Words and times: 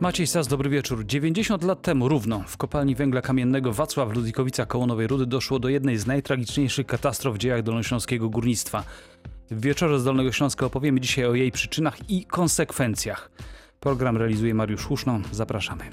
Maciej 0.00 0.26
Sas, 0.26 0.48
dobry 0.48 0.70
wieczór. 0.70 1.06
90 1.06 1.62
lat 1.62 1.82
temu 1.82 2.08
równo 2.08 2.44
w 2.46 2.56
kopalni 2.56 2.94
węgla 2.94 3.20
kamiennego 3.22 3.72
Wacław 3.72 4.14
Ludwikowica 4.14 4.66
koło 4.66 4.86
Nowej 4.86 5.06
Rudy 5.06 5.26
doszło 5.26 5.58
do 5.58 5.68
jednej 5.68 5.98
z 5.98 6.06
najtragiczniejszych 6.06 6.86
katastrof 6.86 7.34
w 7.34 7.38
dziejach 7.38 7.62
dolnośląskiego 7.62 8.28
górnictwa. 8.28 8.84
W 9.50 9.60
wieczorze 9.60 10.00
z 10.00 10.04
Dolnego 10.04 10.32
Śląska 10.32 10.66
opowiemy 10.66 11.00
dzisiaj 11.00 11.26
o 11.26 11.34
jej 11.34 11.52
przyczynach 11.52 12.10
i 12.10 12.24
konsekwencjach. 12.24 13.30
Program 13.80 14.16
realizuje 14.16 14.54
Mariusz 14.54 14.84
Huszno. 14.84 15.20
Zapraszamy. 15.32 15.84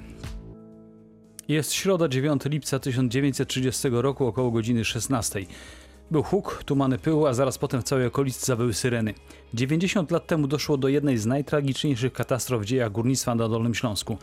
Jest 1.47 1.73
środa 1.73 2.07
9 2.07 2.41
lipca 2.45 2.79
1930 2.79 3.87
roku 3.91 4.25
około 4.25 4.51
godziny 4.51 4.85
16. 4.85 5.45
Był 6.11 6.23
huk, 6.23 6.63
tumany 6.65 6.97
pyłu, 6.97 7.27
a 7.27 7.33
zaraz 7.33 7.57
potem 7.57 7.81
w 7.81 7.83
całej 7.83 8.05
okolicy 8.05 8.45
zawyły 8.45 8.73
syreny. 8.73 9.13
90 9.53 10.11
lat 10.11 10.27
temu 10.27 10.47
doszło 10.47 10.77
do 10.77 10.87
jednej 10.87 11.17
z 11.17 11.25
najtragiczniejszych 11.25 12.13
katastrof 12.13 12.61
w 12.61 12.65
dziejach 12.65 12.91
górnictwa 12.91 13.35
na 13.35 13.49
Dolnym 13.49 13.75
Śląsku. 13.75 14.17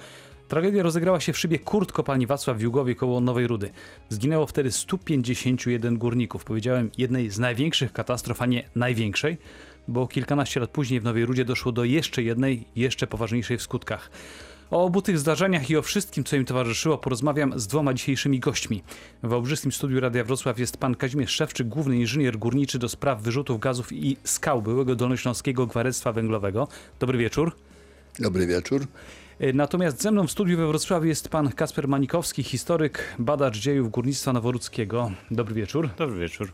Tragedia 0.48 0.82
rozegrała 0.82 1.20
się 1.20 1.32
w 1.32 1.38
szybie 1.38 1.58
Kurt 1.58 1.92
kopalni 1.92 2.26
Wacław 2.26 2.56
w 2.56 2.60
Jugowie 2.60 2.94
koło 2.94 3.20
Nowej 3.20 3.46
Rudy. 3.46 3.70
Zginęło 4.08 4.46
wtedy 4.46 4.72
151 4.72 5.98
górników. 5.98 6.44
Powiedziałem 6.44 6.90
jednej 6.98 7.30
z 7.30 7.38
największych 7.38 7.92
katastrof, 7.92 8.42
a 8.42 8.46
nie 8.46 8.68
największej, 8.74 9.38
bo 9.88 10.06
kilkanaście 10.06 10.60
lat 10.60 10.70
później 10.70 11.00
w 11.00 11.04
Nowej 11.04 11.26
Rudzie 11.26 11.44
doszło 11.44 11.72
do 11.72 11.84
jeszcze 11.84 12.22
jednej, 12.22 12.64
jeszcze 12.76 13.06
poważniejszej 13.06 13.58
w 13.58 13.62
skutkach. 13.62 14.10
O 14.72 14.84
obu 14.84 15.02
tych 15.02 15.18
zdarzeniach 15.18 15.70
i 15.70 15.76
o 15.76 15.82
wszystkim, 15.82 16.24
co 16.24 16.36
im 16.36 16.44
towarzyszyło, 16.44 16.98
porozmawiam 16.98 17.60
z 17.60 17.66
dwoma 17.66 17.94
dzisiejszymi 17.94 18.40
gośćmi. 18.40 18.82
W 19.22 19.28
Wałbrzyskim 19.28 19.72
Studiu 19.72 20.00
Radia 20.00 20.24
Wrocław 20.24 20.58
jest 20.58 20.76
pan 20.76 20.94
Kazimierz 20.94 21.30
Szewczyk, 21.30 21.68
główny 21.68 21.96
inżynier 21.96 22.38
górniczy 22.38 22.78
do 22.78 22.88
spraw 22.88 23.22
wyrzutów 23.22 23.60
gazów 23.60 23.92
i 23.92 24.16
skał 24.24 24.62
byłego 24.62 24.96
Dolnośląskiego 24.96 25.66
Gwarestwa 25.66 26.12
Węglowego. 26.12 26.68
Dobry 27.00 27.18
wieczór. 27.18 27.52
Dobry 28.18 28.46
wieczór. 28.46 28.86
E, 29.40 29.52
Natomiast 29.52 30.02
ze 30.02 30.10
mną 30.10 30.26
w 30.26 30.30
studiu 30.30 30.56
we 30.56 30.66
Wrocławiu 30.66 31.06
jest 31.06 31.28
pan 31.28 31.52
Kasper 31.52 31.88
Manikowski, 31.88 32.42
historyk, 32.42 33.14
badacz 33.18 33.58
dziejów 33.58 33.90
górnictwa 33.90 34.32
noworudzkiego. 34.32 35.12
Dobry 35.30 35.54
wieczór. 35.54 35.88
Dobry 35.98 36.20
wieczór. 36.20 36.52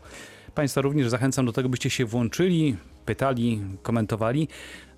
Państwa 0.55 0.81
również 0.81 1.09
zachęcam 1.09 1.45
do 1.45 1.53
tego, 1.53 1.69
byście 1.69 1.89
się 1.89 2.05
włączyli, 2.05 2.77
pytali, 3.09 3.61
komentowali. 3.81 4.47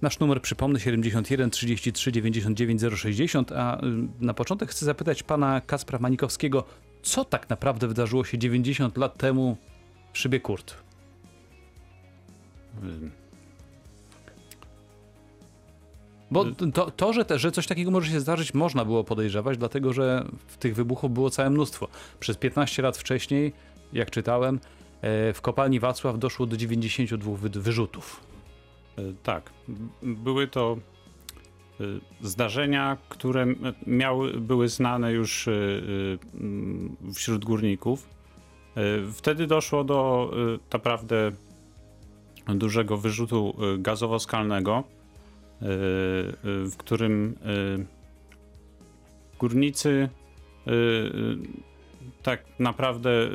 Nasz 0.01 0.19
numer 0.19 0.41
przypomnę 0.41 0.79
71 0.79 1.49
33 1.49 2.11
99 2.11 2.81
060, 2.95 3.51
a 3.51 3.77
y, 3.77 3.79
na 4.19 4.33
początek 4.33 4.69
chcę 4.69 4.85
zapytać 4.85 5.23
pana 5.23 5.61
Kaspra 5.61 5.99
Manikowskiego, 5.99 6.63
co 7.03 7.25
tak 7.25 7.49
naprawdę 7.49 7.87
wydarzyło 7.87 8.23
się 8.25 8.37
90 8.37 8.97
lat 8.97 9.17
temu 9.17 9.57
w 10.13 10.17
szybie 10.17 10.39
Kurt? 10.39 10.73
Bo 16.31 16.45
to, 16.73 16.91
to 16.91 17.13
że, 17.13 17.25
te, 17.25 17.39
że 17.39 17.51
coś 17.51 17.67
takiego 17.67 17.91
może 17.91 18.11
się 18.11 18.19
zdarzyć, 18.19 18.53
można 18.53 18.85
było 18.85 19.03
podejrzewać, 19.03 19.57
dlatego 19.57 19.93
że 19.93 20.25
w 20.47 20.57
tych 20.57 20.75
wybuchów 20.75 21.13
było 21.13 21.29
całe 21.29 21.49
mnóstwo. 21.49 21.87
Przez 22.19 22.37
15 22.37 22.81
lat 22.81 22.97
wcześniej, 22.97 23.53
jak 23.93 24.11
czytałem, 24.11 24.59
w 25.33 25.39
kopalni 25.41 25.79
Wacław 25.79 26.19
doszło 26.19 26.45
do 26.45 26.57
92 26.57 27.35
wy- 27.35 27.49
wyrzutów. 27.49 28.21
E, 28.97 29.01
Tak, 29.23 29.49
były 30.03 30.47
to 30.47 30.77
e, 31.79 31.83
zdarzenia, 32.21 32.97
które 33.09 33.45
miały, 33.87 34.33
były 34.33 34.69
znane 34.69 35.11
już 35.11 35.47
e, 35.47 35.51
e, 35.51 37.13
wśród 37.13 37.45
górników. 37.45 38.07
E, 38.75 38.81
Wtedy 39.13 39.47
doszło 39.47 39.83
do 39.83 40.31
e, 40.33 40.59
naprawdę 40.73 41.31
dużego 42.47 42.97
wyrzutu 42.97 43.53
e, 43.75 43.77
gazowo-skalnego, 43.77 44.71
e, 45.61 45.65
e, 45.65 45.67
w 46.43 46.77
którym 46.77 47.35
e, 47.41 48.01
górnicy 49.39 50.09
e, 50.67 50.71
e, 50.71 50.73
tak 52.23 52.43
naprawdę 52.59 53.09
e, 53.09 53.29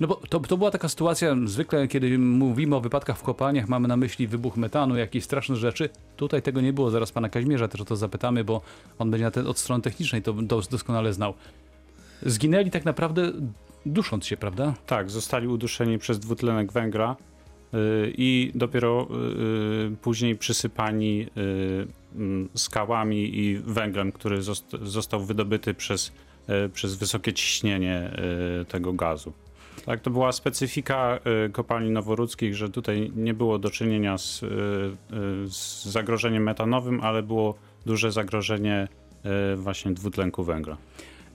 No 0.00 0.06
bo 0.06 0.14
to, 0.28 0.40
to 0.40 0.56
była 0.56 0.70
taka 0.70 0.88
sytuacja, 0.88 1.36
zwykle 1.44 1.88
kiedy 1.88 2.18
mówimy 2.18 2.76
o 2.76 2.80
wypadkach 2.80 3.18
w 3.18 3.22
kopalniach, 3.22 3.68
mamy 3.68 3.88
na 3.88 3.96
myśli 3.96 4.26
wybuch 4.26 4.56
metanu, 4.56 4.96
jakieś 4.96 5.24
straszne 5.24 5.56
rzeczy. 5.56 5.88
Tutaj 6.16 6.42
tego 6.42 6.60
nie 6.60 6.72
było, 6.72 6.90
zaraz 6.90 7.12
pana 7.12 7.28
Kaźmierza 7.28 7.68
też 7.68 7.80
o 7.80 7.84
to 7.84 7.96
zapytamy, 7.96 8.44
bo 8.44 8.60
on 8.98 9.10
będzie 9.10 9.24
na 9.24 9.30
ten, 9.30 9.46
od 9.46 9.58
strony 9.58 9.82
technicznej 9.82 10.22
to 10.22 10.32
dos- 10.32 10.68
doskonale 10.68 11.12
znał. 11.12 11.34
Zginęli 12.22 12.70
tak 12.70 12.84
naprawdę 12.84 13.32
dusząc 13.86 14.26
się, 14.26 14.36
prawda? 14.36 14.74
Tak, 14.86 15.10
zostali 15.10 15.48
uduszeni 15.48 15.98
przez 15.98 16.18
dwutlenek 16.18 16.72
węgla 16.72 17.16
y, 17.74 17.76
i 18.18 18.52
dopiero 18.54 19.08
y, 19.10 19.92
y, 19.92 19.96
później 20.02 20.36
przysypani 20.36 21.26
y, 21.36 21.86
mm, 22.14 22.48
skałami 22.54 23.38
i 23.38 23.58
węglem, 23.58 24.12
który 24.12 24.38
zost- 24.42 24.84
został 24.84 25.24
wydobyty 25.24 25.74
przez, 25.74 26.12
przez 26.72 26.94
wysokie 26.94 27.32
ciśnienie 27.32 28.10
y, 28.60 28.64
tego 28.64 28.92
gazu. 28.92 29.32
Tak, 29.86 30.00
to 30.00 30.10
była 30.10 30.32
specyfika 30.32 31.18
y, 31.46 31.50
kopalni 31.50 31.90
noworudzkich, 31.90 32.54
że 32.54 32.70
tutaj 32.70 33.12
nie 33.16 33.34
było 33.34 33.58
do 33.58 33.70
czynienia 33.70 34.18
z, 34.18 34.40
z 35.46 35.84
zagrożeniem 35.84 36.42
metanowym, 36.42 37.00
ale 37.00 37.22
było 37.22 37.54
duże 37.86 38.12
zagrożenie 38.12 38.88
właśnie 39.56 39.92
dwutlenku 39.92 40.44
węgla. 40.44 40.76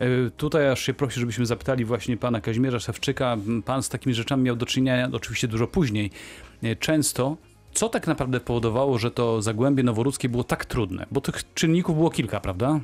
E, 0.02 0.30
Tutaj 0.38 0.70
aż 0.70 0.82
się 0.82 0.94
prosi, 0.94 1.20
żebyśmy 1.20 1.46
zapytali 1.46 1.86
właśnie 1.86 2.18
pana 2.18 2.42
Kazimierza 2.42 2.80
Szewczyka. 2.80 3.38
Pan 3.66 3.84
z 3.84 3.90
takimi 3.90 4.16
rzeczami 4.16 4.44
miał 4.44 4.56
do 4.56 4.66
czynienia 4.66 5.10
oczywiście 5.14 5.48
dużo 5.48 5.68
później. 5.68 6.12
E, 6.64 6.76
Często. 6.76 7.38
Co 7.74 7.90
tak 7.90 8.08
naprawdę 8.08 8.40
powodowało, 8.40 8.98
że 8.98 9.12
to 9.12 9.42
Zagłębie 9.42 9.84
Noworudzkie 9.84 10.30
było 10.30 10.44
tak 10.44 10.66
trudne? 10.66 11.06
Bo 11.12 11.22
tych 11.22 11.54
czynników 11.54 11.96
było 11.96 12.10
kilka, 12.10 12.40
prawda? 12.40 12.80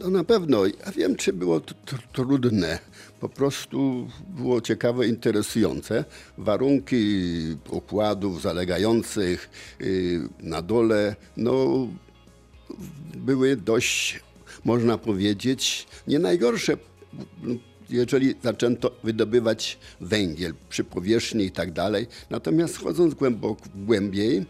No 0.00 0.10
na 0.10 0.24
pewno. 0.24 0.66
Ja 0.66 0.92
wiem, 0.96 1.16
czy 1.16 1.32
było 1.32 1.60
to 1.60 1.74
tr- 1.86 2.02
trudne. 2.12 2.78
Po 3.20 3.28
prostu 3.28 4.08
było 4.36 4.60
ciekawe, 4.60 5.06
interesujące. 5.08 6.04
Warunki 6.38 7.22
układów 7.70 8.42
zalegających 8.42 9.50
y, 9.80 10.20
na 10.40 10.62
dole, 10.62 11.16
no 11.36 11.86
były 13.16 13.56
dość, 13.56 14.20
można 14.64 14.98
powiedzieć, 14.98 15.86
nie 16.08 16.18
najgorsze, 16.18 16.76
jeżeli 17.90 18.34
zaczęto 18.42 18.90
wydobywać 19.04 19.78
węgiel 20.00 20.54
przy 20.68 20.84
powierzchni 20.84 21.44
i 21.44 21.50
tak 21.50 21.72
dalej. 21.72 22.06
Natomiast 22.30 22.76
wchodząc 22.76 23.14
głęboko, 23.14 23.62
głębiej, 23.74 24.46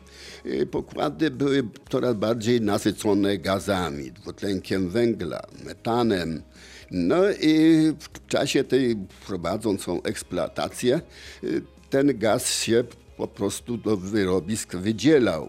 y, 0.47 0.67
pokłady 0.67 1.31
były 1.31 1.63
coraz 1.91 2.17
bardziej 2.17 2.61
nasycone 2.61 3.39
gazami, 3.39 4.13
dwutlenkiem 4.13 4.91
węgla, 4.91 5.43
metanem. 5.65 6.43
No 6.91 7.17
i 7.41 7.83
w 7.99 8.27
czasie 8.27 8.65
tej 8.65 8.97
prowadząc 9.27 9.85
tą 9.85 10.03
eksploatację, 10.03 11.01
y, 11.45 11.63
ten 11.91 12.19
gaz 12.19 12.53
się 12.53 12.85
po 13.21 13.29
prostu 13.29 13.77
do 13.77 13.97
wyrobisk 13.97 14.77
wydzielał. 14.77 15.49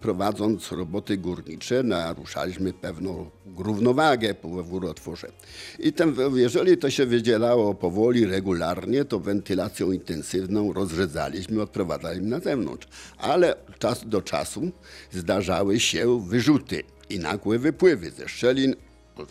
Prowadząc 0.00 0.72
roboty 0.72 1.16
górnicze, 1.16 1.82
naruszaliśmy 1.82 2.72
pewną 2.72 3.30
równowagę 3.56 4.34
w 4.42 4.72
urotworze. 4.72 5.32
I 5.78 5.92
ten, 5.92 6.14
jeżeli 6.34 6.78
to 6.78 6.90
się 6.90 7.06
wydzielało 7.06 7.74
powoli, 7.74 8.26
regularnie, 8.26 9.04
to 9.04 9.18
wentylacją 9.20 9.92
intensywną 9.92 10.72
rozrzedzaliśmy, 10.72 11.62
odprowadzaliśmy 11.62 12.28
na 12.28 12.40
zewnątrz. 12.40 12.88
Ale 13.18 13.56
czas 13.78 14.08
do 14.08 14.22
czasu 14.22 14.70
zdarzały 15.12 15.80
się 15.80 16.20
wyrzuty 16.28 16.82
i 17.10 17.18
nagłe 17.18 17.58
wypływy 17.58 18.10
ze 18.10 18.28
szczelin. 18.28 18.74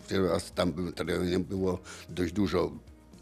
Teraz 0.08 0.52
tam 0.52 0.74
było, 1.50 1.80
dość 2.10 2.34
dużo 2.34 2.72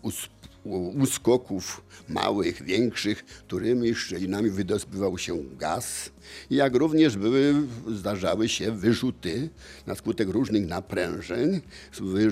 us- 0.01 0.29
uskoków 0.63 1.81
małych, 2.09 2.63
większych, 2.63 3.25
którymi 3.25 3.95
szczelinami 3.95 4.49
wydobywał 4.49 5.17
się 5.17 5.43
gaz, 5.59 6.09
jak 6.49 6.75
również 6.75 7.17
były, 7.17 7.53
zdarzały 7.87 8.49
się 8.49 8.71
wyrzuty 8.71 9.49
na 9.87 9.95
skutek 9.95 10.29
różnych 10.29 10.67
naprężeń. 10.67 11.61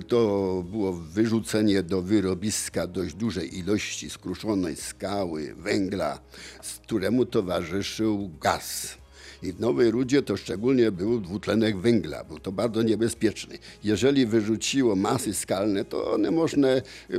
To 0.07 0.63
było 0.71 0.93
wyrzucenie 0.93 1.83
do 1.83 2.01
wyrobiska 2.01 2.87
dość 2.87 3.15
dużej 3.15 3.57
ilości 3.57 4.09
skruszonej 4.09 4.75
skały, 4.75 5.55
węgla, 5.55 6.19
z 6.61 6.73
któremu 6.73 7.25
towarzyszył 7.25 8.31
gaz. 8.41 8.97
I 9.43 9.53
w 9.53 9.59
Nowej 9.59 9.91
Rudzie 9.91 10.21
to 10.21 10.37
szczególnie 10.37 10.91
był 10.91 11.21
dwutlenek 11.21 11.77
węgla. 11.77 12.23
Był 12.23 12.39
to 12.39 12.51
bardzo 12.51 12.81
niebezpieczny. 12.83 13.57
Jeżeli 13.83 14.25
wyrzuciło 14.25 14.95
masy 14.95 15.33
skalne, 15.33 15.85
to 15.85 16.11
one 16.13 16.31
można, 16.31 16.67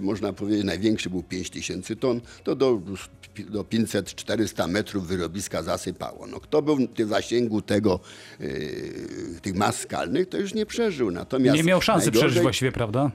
można 0.00 0.32
powiedzieć, 0.32 0.64
największy 0.64 1.10
był 1.10 1.22
5000 1.22 1.96
ton, 1.96 2.20
to 2.44 2.54
do, 2.56 2.80
do 3.50 3.62
500-400 3.62 4.68
metrów 4.68 5.06
wyrobiska 5.06 5.62
zasypało. 5.62 6.26
No, 6.26 6.40
kto 6.40 6.62
był 6.62 6.76
w 6.76 7.08
zasięgu 7.08 7.62
tego, 7.62 8.00
yy, 8.40 8.48
tych 9.42 9.54
mas 9.54 9.76
skalnych, 9.78 10.28
to 10.28 10.38
już 10.38 10.54
nie 10.54 10.66
przeżył. 10.66 11.10
Natomiast 11.10 11.56
Nie 11.56 11.64
miał 11.64 11.80
szansy 11.82 12.06
najgorzej- 12.10 12.20
przeżyć 12.20 12.42
właściwie, 12.42 12.72
prawda? 12.72 13.10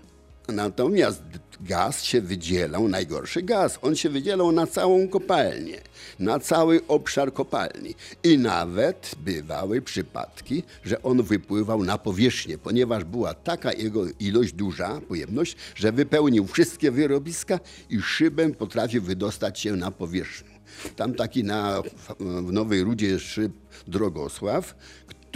Natomiast 0.48 1.24
gaz 1.62 2.04
się 2.04 2.22
wydzielał, 2.22 2.88
najgorszy 2.88 3.42
gaz, 3.42 3.80
on 3.82 3.96
się 3.96 4.10
wydzielał 4.10 4.52
na 4.52 4.68
całą 4.68 5.08
kopalnię, 5.08 5.82
na 6.20 6.40
cały 6.40 6.88
obszar 6.88 7.34
kopalni. 7.34 7.96
I 8.24 8.38
nawet 8.38 9.12
bywały 9.18 9.82
przypadki, 9.82 10.64
że 10.84 11.04
on 11.04 11.24
wypływał 11.24 11.84
na 11.84 11.98
powierzchnię, 11.98 12.58
ponieważ 12.58 13.04
była 13.04 13.34
taka 13.34 13.74
jego 13.74 14.06
ilość 14.20 14.54
duża, 14.54 15.02
pojemność, 15.08 15.56
że 15.76 15.92
wypełnił 15.92 16.48
wszystkie 16.48 16.92
wyrobiska 16.92 17.60
i 17.90 18.02
szybem 18.02 18.54
potrafił 18.54 19.02
wydostać 19.02 19.60
się 19.60 19.76
na 19.76 19.92
powierzchnię. 19.92 20.56
Tam 20.96 21.14
taki 21.14 21.44
na, 21.44 21.82
w 22.20 22.52
Nowej 22.52 22.84
Rudzie 22.84 23.20
szyb 23.20 23.52
Drogosław, 23.88 24.76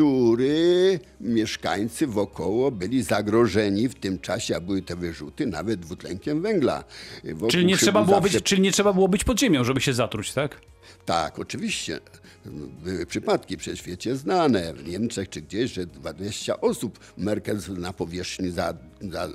który 0.10 1.00
mieszkańcy 1.22 2.07
wokoło 2.07 2.72
byli 2.72 3.04
zagrożeni 3.04 3.90
w 3.90 3.96
tym 3.96 4.19
czasie, 4.19 4.56
a 4.56 4.60
były 4.60 4.81
te 4.81 4.96
wyrzuty, 4.96 5.46
nawet 5.46 5.80
dwutlenkiem 5.80 6.42
węgla. 6.42 6.84
Wokół 7.24 7.50
Czyli 7.50 7.66
nie, 7.66 7.78
trzeba 7.78 8.04
było 8.04 8.22
zawsze- 8.22 8.38
być, 8.38 8.44
czyli 8.44 8.62
nie 8.62 8.72
trzeba 8.72 8.94
było 8.94 9.07
być 9.07 9.24
pod 9.24 9.40
ziemią, 9.40 9.63
żeby 9.63 9.81
się 9.81 9.94
zatruć, 9.94 10.34
tak? 10.34 10.62
Tak, 11.06 11.40
oczywiście. 11.40 12.00
Były 12.84 13.06
przypadki 13.06 13.57
w 13.57 13.63
świecie 13.75 14.16
znane, 14.16 14.74
w 14.74 14.88
Niemczech 14.88 15.30
czy 15.30 15.42
gdzieś, 15.42 15.74
że 15.74 15.86
20 15.86 16.62
osób 16.62 17.00
Merkel 17.18 17.60
na 17.78 17.94
powierzchni 17.94 18.51
za, 18.51 18.74
za 19.12 19.30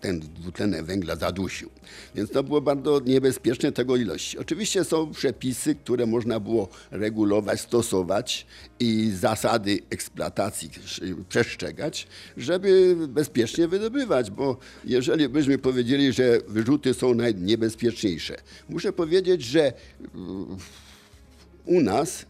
ten 0.00 0.20
dwutlenek 0.20 0.84
węgla 0.84 1.16
zadusił. 1.16 1.70
Więc 2.14 2.30
to 2.30 2.42
było 2.42 2.60
bardzo 2.60 3.00
niebezpieczne 3.00 3.72
tego 3.72 3.96
ilości. 3.96 4.38
Oczywiście 4.38 4.84
są 4.84 5.10
przepisy, 5.10 5.74
które 5.74 6.06
można 6.06 6.40
było 6.40 6.68
regulować, 6.90 7.60
stosować 7.60 8.46
i 8.80 9.10
zasady 9.10 9.78
eksploatacji 9.90 10.70
przestrzegać, 11.28 12.06
żeby 12.36 12.96
bezpiecznie 13.08 13.68
wydobywać, 13.68 14.30
bo 14.30 14.56
jeżeli 14.84 15.28
byśmy 15.28 15.58
powiedzieli, 15.58 16.12
że 16.12 16.40
wyrzuty 16.48 16.94
są 16.94 17.14
najniebezpieczniejsze, 17.14 18.36
muszę 18.68 18.92
powiedzieć, 18.92 19.42
że 19.42 19.72
u 21.64 21.80
nas 21.80 22.26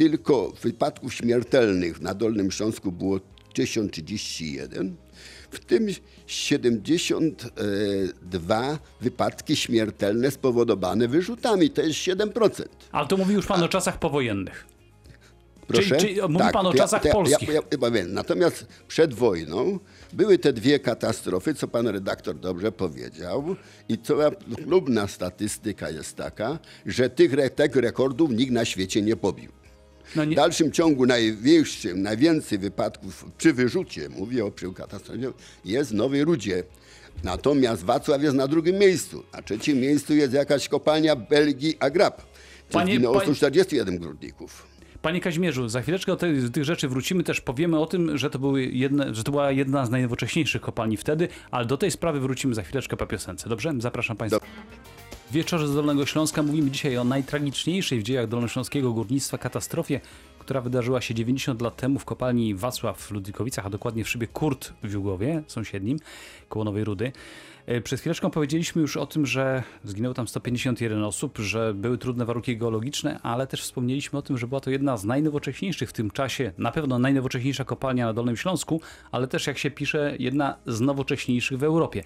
tylko 0.00 0.52
wypadków 0.62 1.14
śmiertelnych 1.14 2.00
na 2.00 2.14
Dolnym 2.14 2.50
Śląsku 2.50 2.92
było 2.92 3.20
1031, 3.54 4.96
w 5.50 5.64
tym 5.64 5.86
72 6.26 8.78
wypadki 9.00 9.56
śmiertelne 9.56 10.30
spowodowane 10.30 11.08
wyrzutami, 11.08 11.70
to 11.70 11.82
jest 11.82 11.98
7%. 11.98 12.50
Ale 12.92 13.06
to 13.06 13.16
mówi 13.16 13.34
już 13.34 13.46
pan 13.46 13.62
o 13.62 13.68
czasach 13.68 13.98
powojennych. 13.98 14.66
Proszę? 15.66 15.88
Czyli- 15.88 16.00
czyli 16.00 16.20
mówi 16.28 16.44
pan 16.52 16.66
o 16.66 16.74
czasach 16.74 17.02
to 17.02 17.12
polskich. 17.12 17.48
Ja, 17.48 17.54
ja, 17.54 17.60
ja. 17.94 18.04
Natomiast 18.08 18.66
przed 18.88 19.14
wojną 19.14 19.78
były 20.12 20.38
te 20.38 20.52
dwie 20.52 20.78
katastrofy, 20.78 21.54
co 21.54 21.68
pan 21.68 21.86
redaktor 21.86 22.36
dobrze 22.36 22.72
powiedział. 22.72 23.56
I 23.88 23.98
cała 23.98 24.30
chlubna 24.64 25.08
statystyka 25.08 25.90
jest 25.90 26.16
taka, 26.16 26.58
że 26.86 27.10
tych, 27.10 27.32
tych 27.54 27.76
rekordów 27.76 28.30
nikt 28.30 28.52
na 28.52 28.64
świecie 28.64 29.02
nie 29.02 29.16
pobił. 29.16 29.59
No 30.16 30.24
nie, 30.24 30.32
W 30.32 30.36
dalszym 30.36 30.72
ciągu 30.72 31.06
największym, 31.06 32.02
najwięcej 32.02 32.58
wypadków 32.58 33.24
przy 33.38 33.52
wyrzucie, 33.52 34.08
mówię 34.08 34.44
o 34.44 34.50
przy 34.50 34.72
katastrofie, 34.74 35.32
jest 35.64 35.90
w 35.90 35.94
Nowej 35.94 36.24
Rudzie. 36.24 36.64
Natomiast 37.24 37.84
Wacław 37.84 38.22
jest 38.22 38.36
na 38.36 38.48
drugim 38.48 38.78
miejscu. 38.78 39.22
Na 39.32 39.42
trzecim 39.42 39.78
miejscu 39.80 40.14
jest 40.14 40.32
jakaś 40.32 40.68
kopalnia 40.68 41.16
Belgii 41.16 41.76
Agrap. 41.80 42.22
Panie- 42.72 42.92
zginęło 42.94 43.14
panie- 43.14 43.24
141 43.34 43.98
górników. 43.98 44.66
Panie 45.02 45.20
Kazimierzu, 45.20 45.68
za 45.68 45.82
chwileczkę 45.82 46.12
do 46.12 46.16
tych, 46.16 46.50
tych 46.50 46.64
rzeczy 46.64 46.88
wrócimy, 46.88 47.24
też 47.24 47.40
powiemy 47.40 47.78
o 47.78 47.86
tym, 47.86 48.18
że 48.18 48.30
to, 48.30 48.56
jedne, 48.56 49.14
że 49.14 49.24
to 49.24 49.30
była 49.30 49.50
jedna 49.52 49.86
z 49.86 49.90
najnowocześniejszych 49.90 50.62
kopalni 50.62 50.96
wtedy, 50.96 51.28
ale 51.50 51.66
do 51.66 51.76
tej 51.76 51.90
sprawy 51.90 52.20
wrócimy 52.20 52.54
za 52.54 52.62
chwileczkę 52.62 52.96
po 52.96 53.06
piosence. 53.06 53.48
Dobrze? 53.48 53.72
Zapraszam 53.78 54.16
Państwa. 54.16 54.40
Wieczorze 55.32 55.68
z 55.68 55.74
Dolnego 55.74 56.06
Śląska 56.06 56.42
mówimy 56.42 56.70
dzisiaj 56.70 56.98
o 56.98 57.04
najtragiczniejszej 57.04 58.00
w 58.00 58.02
dziejach 58.02 58.28
dolnośląskiego 58.28 58.92
górnictwa 58.92 59.38
katastrofie, 59.38 60.00
która 60.38 60.60
wydarzyła 60.60 61.00
się 61.00 61.14
90 61.14 61.62
lat 61.62 61.76
temu 61.76 61.98
w 61.98 62.04
kopalni 62.04 62.54
Wacław 62.54 62.98
w 62.98 63.10
Ludwikowicach, 63.10 63.66
a 63.66 63.70
dokładnie 63.70 64.04
w 64.04 64.08
szybie 64.08 64.26
Kurt 64.26 64.72
w 64.82 64.92
Jugowie, 64.92 65.42
sąsiednim, 65.46 65.98
koło 66.48 66.64
Nowej 66.64 66.84
Rudy. 66.84 67.12
E, 67.66 67.80
Przed 67.80 68.00
chwileczką 68.00 68.30
powiedzieliśmy 68.30 68.82
już 68.82 68.96
o 68.96 69.06
tym, 69.06 69.26
że 69.26 69.62
zginęło 69.84 70.14
tam 70.14 70.28
151 70.28 71.04
osób, 71.04 71.38
że 71.38 71.74
były 71.74 71.98
trudne 71.98 72.24
warunki 72.24 72.56
geologiczne, 72.56 73.20
ale 73.22 73.46
też 73.46 73.62
wspomnieliśmy 73.62 74.18
o 74.18 74.22
tym, 74.22 74.38
że 74.38 74.46
była 74.46 74.60
to 74.60 74.70
jedna 74.70 74.96
z 74.96 75.04
najnowocześniejszych 75.04 75.90
w 75.90 75.92
tym 75.92 76.10
czasie, 76.10 76.52
na 76.58 76.72
pewno 76.72 76.98
najnowocześniejsza 76.98 77.64
kopalnia 77.64 78.06
na 78.06 78.12
Dolnym 78.12 78.36
Śląsku, 78.36 78.80
ale 79.12 79.28
też 79.28 79.46
jak 79.46 79.58
się 79.58 79.70
pisze, 79.70 80.16
jedna 80.18 80.56
z 80.66 80.80
nowocześniejszych 80.80 81.58
w 81.58 81.64
Europie. 81.64 82.02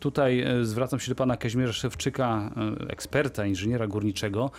Tutaj 0.00 0.40
e, 0.40 0.64
zwracam 0.64 1.00
się 1.00 1.08
do 1.08 1.14
pana 1.14 1.36
Kazimierza 1.36 1.72
Szewczyka, 1.72 2.50
e, 2.56 2.90
eksperta, 2.90 3.46
inżyniera 3.46 3.86
górniczego. 3.86 4.50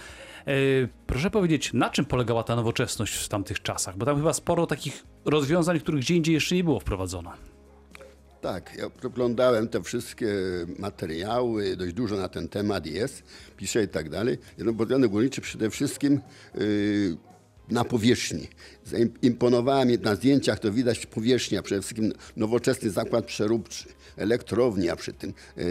Proszę 1.07 1.29
powiedzieć, 1.29 1.73
na 1.73 1.89
czym 1.89 2.05
polegała 2.05 2.43
ta 2.43 2.55
nowoczesność 2.55 3.13
w 3.13 3.29
tamtych 3.29 3.61
czasach? 3.61 3.97
Bo 3.97 4.05
tam 4.05 4.17
chyba 4.17 4.33
sporo 4.33 4.67
takich 4.67 5.03
rozwiązań, 5.25 5.79
których 5.79 6.01
gdzie 6.01 6.15
indziej 6.15 6.33
jeszcze 6.33 6.55
nie 6.55 6.63
było 6.63 6.79
wprowadzone. 6.79 7.52
Tak, 8.43 8.75
ja 8.77 8.89
przeglądałem 8.89 9.67
te 9.67 9.83
wszystkie 9.83 10.27
materiały, 10.79 11.77
dość 11.77 11.93
dużo 11.93 12.15
na 12.15 12.29
ten 12.29 12.49
temat 12.49 12.85
jest, 12.85 13.23
piszę 13.57 13.83
i 13.83 13.87
tak 13.87 14.09
dalej. 14.09 14.37
Jednopodmiot 14.57 15.05
górniczy 15.05 15.41
przede 15.41 15.69
wszystkim 15.69 16.19
yy, 16.55 17.17
na 17.69 17.83
powierzchni. 17.83 18.47
Zaimponowała 18.85 19.85
mi 19.85 19.97
na 19.97 20.15
zdjęciach, 20.15 20.59
to 20.59 20.71
widać 20.71 21.05
powierzchnia, 21.05 21.61
przede 21.61 21.81
wszystkim 21.81 22.13
nowoczesny 22.37 22.89
zakład 22.89 23.25
przeróbczy, 23.25 23.85
elektrownia 24.17 24.95
przy 24.95 25.13
tym, 25.13 25.33
yy, 25.57 25.65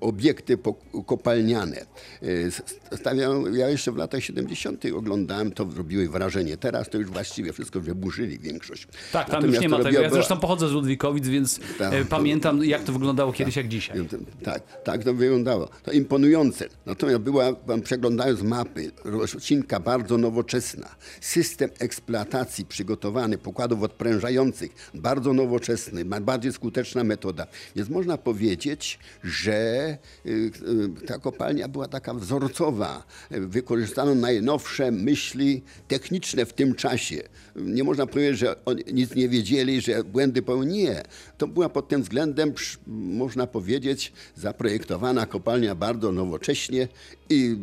obiekty 0.00 0.58
kopalniane. 1.06 1.86
Yy, 2.22 2.50
stawiam, 2.96 3.56
ja 3.56 3.68
jeszcze 3.68 3.92
w 3.92 3.96
latach 3.96 4.24
70. 4.24 4.84
oglądałem, 4.96 5.52
to 5.52 5.68
robiły 5.76 6.08
wrażenie. 6.08 6.56
Teraz 6.56 6.90
to 6.90 6.98
już 6.98 7.10
właściwie 7.10 7.52
wszystko 7.52 7.80
wyburzyli 7.80 8.38
większość. 8.38 8.86
Tak, 9.12 9.26
tam 9.26 9.34
Natomiast 9.34 9.54
już 9.54 9.62
nie 9.62 9.68
ma 9.68 9.84
tego. 9.84 10.00
Ja 10.00 10.10
zresztą 10.10 10.36
pochodzę 10.36 10.68
z 10.68 10.72
Ludwikowic, 10.72 11.28
więc 11.28 11.60
Tak. 11.78 11.94
e, 11.94 12.04
pamiętam 12.04 12.64
jak 12.64 12.84
to 12.84 12.92
wyglądało 12.92 13.32
kiedyś 13.32 13.56
jak 13.56 13.68
dzisiaj. 13.68 13.96
Tak, 14.42 14.82
tak 14.82 15.04
to 15.04 15.14
wyglądało. 15.14 15.68
To 15.82 15.92
imponujące. 15.92 16.68
Natomiast 16.86 17.18
była, 17.18 17.52
przeglądając 17.84 18.42
mapy, 18.42 18.90
roślinka 19.04 19.80
bardzo 19.80 20.18
nowoczesna. 20.18 20.94
System 21.20 21.70
eksploatacji 21.78 22.64
przygotowany, 22.64 23.38
pokładów 23.38 23.82
odprężających, 23.82 24.90
bardzo 24.94 25.32
nowoczesny, 25.32 26.04
bardziej 26.04 26.52
skuteczna 26.52 27.04
metoda. 27.04 27.46
Więc 27.76 27.88
można 27.88 28.18
powiedzieć, 28.18 28.98
że 29.24 29.98
y, 30.26 30.30
y, 30.30 31.06
ta 31.06 31.18
kopalnia 31.18 31.68
była 31.68 31.88
taka 31.88 32.14
wzorcowa. 32.14 33.04
Wykorzystano 33.30 34.14
najnowsze 34.14 34.90
myśli 34.90 35.62
techniczne 35.88 36.46
w 36.46 36.52
tym 36.52 36.74
czasie. 36.74 37.22
Nie 37.56 37.84
można 37.84 38.06
powiedzieć, 38.06 38.38
że 38.38 38.56
nic 38.92 39.14
nie 39.14 39.28
wiedzieli, 39.28 39.80
że 39.80 40.04
błędy 40.04 40.42
popełnili. 40.42 40.74
Nie. 40.74 41.02
To 41.38 41.48
była 41.48 41.68
pod 41.68 41.88
tym 41.88 42.02
względem, 42.02 42.52
można 42.86 43.46
powiedzieć, 43.46 44.12
zaprojektowana 44.36 45.26
kopalnia 45.26 45.74
bardzo 45.74 46.12
nowocześnie 46.12 46.88
i 47.30 47.56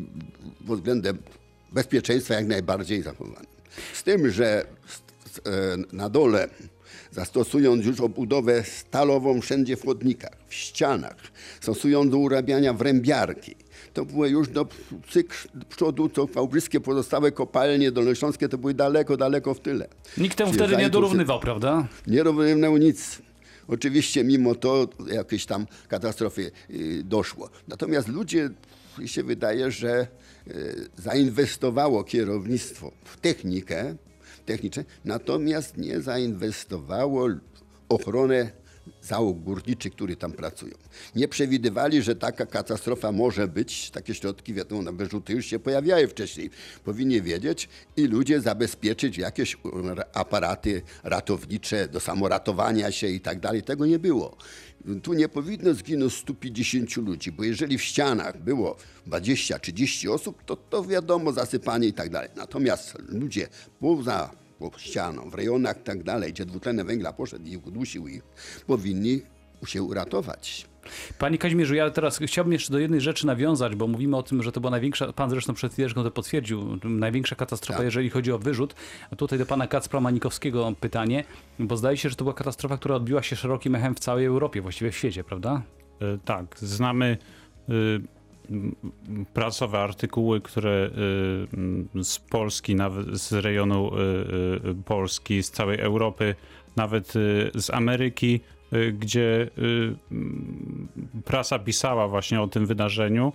pod 0.68 0.80
względem 0.80 1.18
bezpieczeństwa 1.72 2.34
jak 2.34 2.48
najbardziej 2.48 3.02
zachowana. 3.02 3.48
Z 3.94 4.04
tym, 4.04 4.30
że 4.30 4.66
e, 5.46 5.78
na 5.92 6.10
dole 6.10 6.50
zastosując 7.12 7.86
już 7.86 8.00
obudowę 8.00 8.64
stalową 8.64 9.42
wszędzie 9.42 9.78
w 9.78 9.86
chodnikach, 9.86 10.38
w 10.48 10.54
ścianach, 10.54 11.16
stosując 11.62 12.12
do 12.12 12.18
urabiania 12.18 12.74
wrębiarki. 12.74 13.56
To 13.94 14.06
było 14.06 14.26
już 14.28 14.50
do 14.50 14.68
cykl 15.10 15.48
przodu, 15.70 16.10
to 16.10 16.28
wałbrzyskie 16.28 16.80
pozostałe 16.80 17.32
kopalnie 17.32 17.92
dolnośląskie 17.92 18.50
to 18.50 18.58
były 18.58 18.74
daleko, 18.74 19.18
daleko 19.18 19.54
w 19.54 19.60
tyle. 19.60 19.88
Nikt 20.18 20.38
temu 20.38 20.54
wtedy 20.54 20.78
nie 20.78 20.90
dorównywał, 20.90 21.40
prawda? 21.40 21.88
nie 22.08 22.24
równał 22.24 22.78
nic. 22.78 23.22
Oczywiście 23.68 24.24
mimo 24.24 24.56
to 24.56 24.88
jakieś 25.08 25.46
tam 25.46 25.68
katastrofy 25.88 26.52
y, 26.70 27.04
doszło. 27.04 27.50
Natomiast 27.68 28.08
ludzie, 28.08 28.50
mi 28.98 29.08
się 29.08 29.24
wydaje, 29.24 29.72
że 29.72 30.08
zainwestowało 30.98 32.04
kierownictwo 32.04 32.92
w 33.04 33.18
technikę, 33.18 33.96
techniczne, 34.46 34.86
natomiast 35.06 35.78
nie 35.78 36.02
zainwestowało 36.02 37.28
ochronę 37.90 38.52
załóg 39.02 39.40
górniczych, 39.40 39.94
którzy 39.94 40.16
tam 40.16 40.32
pracują. 40.32 40.74
Nie 41.16 41.28
przewidywali, 41.28 42.02
że 42.02 42.16
taka 42.16 42.46
katastrofa 42.46 43.12
może 43.12 43.48
być. 43.48 43.92
Takie 43.92 44.14
środki, 44.14 44.54
wiadomo, 44.54 44.82
na 44.82 44.92
wyrzuty 44.92 45.34
już 45.34 45.46
się 45.46 45.60
pojawiały 45.60 46.08
wcześniej. 46.08 46.50
Powinni 46.84 47.22
wiedzieć 47.22 47.70
i 47.98 48.04
ludzie 48.08 48.42
zabezpieczyć 48.42 49.18
jakieś 49.18 49.58
aparaty 50.14 50.82
ratownicze 51.04 51.88
do 51.88 52.00
samoratowania 52.00 52.92
się 52.92 53.08
i 53.08 53.20
tak 53.20 53.40
dalej. 53.40 53.64
Tego 53.64 53.86
nie 53.86 54.00
było. 54.00 54.38
Tu 55.04 55.14
nie 55.14 55.30
powinno 55.30 55.74
zginąć 55.74 56.14
150 56.14 56.98
ludzi, 56.98 57.32
bo 57.32 57.44
jeżeli 57.44 57.78
w 57.78 57.82
ścianach 57.82 58.44
było 58.44 58.78
20-30 59.08 60.10
osób, 60.10 60.44
to, 60.46 60.56
to 60.56 60.84
wiadomo, 60.84 61.32
zasypanie 61.32 61.88
i 61.88 61.94
tak 61.94 62.10
dalej. 62.10 62.30
Natomiast 62.36 62.98
ludzie 63.10 63.48
poza 63.80 64.41
ścianą, 64.78 65.30
w 65.30 65.34
rejonach 65.34 65.78
i 65.78 65.84
tak 65.84 66.04
dalej, 66.04 66.34
gdzie 66.34 66.46
dwutlenek 66.46 66.88
węgla 66.88 67.14
poszedł 67.14 67.46
i 67.46 67.58
udusił 67.58 68.08
ich, 68.08 68.24
powinni 68.68 69.22
się 69.66 69.84
uratować. 69.84 70.66
Panie 71.20 71.38
Kazimierzu, 71.38 71.76
ja 71.76 71.90
teraz 71.90 72.18
chciałbym 72.18 72.54
jeszcze 72.54 72.72
do 72.74 72.80
jednej 72.80 73.02
rzeczy 73.02 73.28
nawiązać, 73.28 73.76
bo 73.76 73.88
mówimy 73.88 74.18
o 74.18 74.24
tym, 74.24 74.44
że 74.44 74.52
to 74.52 74.60
była 74.62 74.72
największa, 74.72 75.14
pan 75.14 75.30
zresztą 75.30 75.54
przed 75.54 75.74
chwileczką 75.74 76.04
to 76.04 76.12
potwierdził, 76.12 76.80
największa 76.84 77.36
katastrofa, 77.36 77.78
Tak. 77.78 77.86
jeżeli 77.86 78.10
chodzi 78.10 78.32
o 78.32 78.40
wyrzut. 78.40 78.76
A 79.12 79.16
tutaj 79.16 79.40
do 79.40 79.46
pana 79.46 79.68
Kacpra 79.68 80.00
Manikowskiego 80.00 80.74
pytanie, 80.80 81.24
bo 81.60 81.78
zdaje 81.78 81.98
się, 81.98 82.10
że 82.10 82.16
to 82.16 82.24
była 82.24 82.34
katastrofa, 82.34 82.78
która 82.78 82.96
odbiła 82.96 83.24
się 83.24 83.36
szerokim 83.36 83.76
echem 83.76 83.96
w 83.96 84.00
całej 84.00 84.26
Europie, 84.26 84.62
właściwie 84.62 84.92
w 84.92 84.98
świecie, 84.98 85.24
prawda? 85.24 85.62
E, 86.02 86.18
Tak, 86.26 86.60
znamy 86.60 87.18
y, 87.70 87.74
m, 87.74 88.08
pracowe 89.34 89.80
artykuły, 89.80 90.42
które 90.42 90.90
y, 91.98 92.04
z 92.04 92.20
Polski, 92.20 92.76
nawet 92.76 93.08
z 93.20 93.34
rejonu 93.34 93.92
y, 93.96 94.00
y, 94.70 94.76
Polski, 94.86 95.44
z 95.44 95.52
całej 95.52 95.80
Europy, 95.80 96.36
nawet 96.76 97.14
z 97.56 97.70
Ameryki, 97.70 98.40
gdzie 99.00 99.50
prasa 101.26 101.60
pisała 101.60 102.08
właśnie 102.08 102.42
o 102.42 102.48
tym 102.48 102.66
wydarzeniu. 102.66 103.34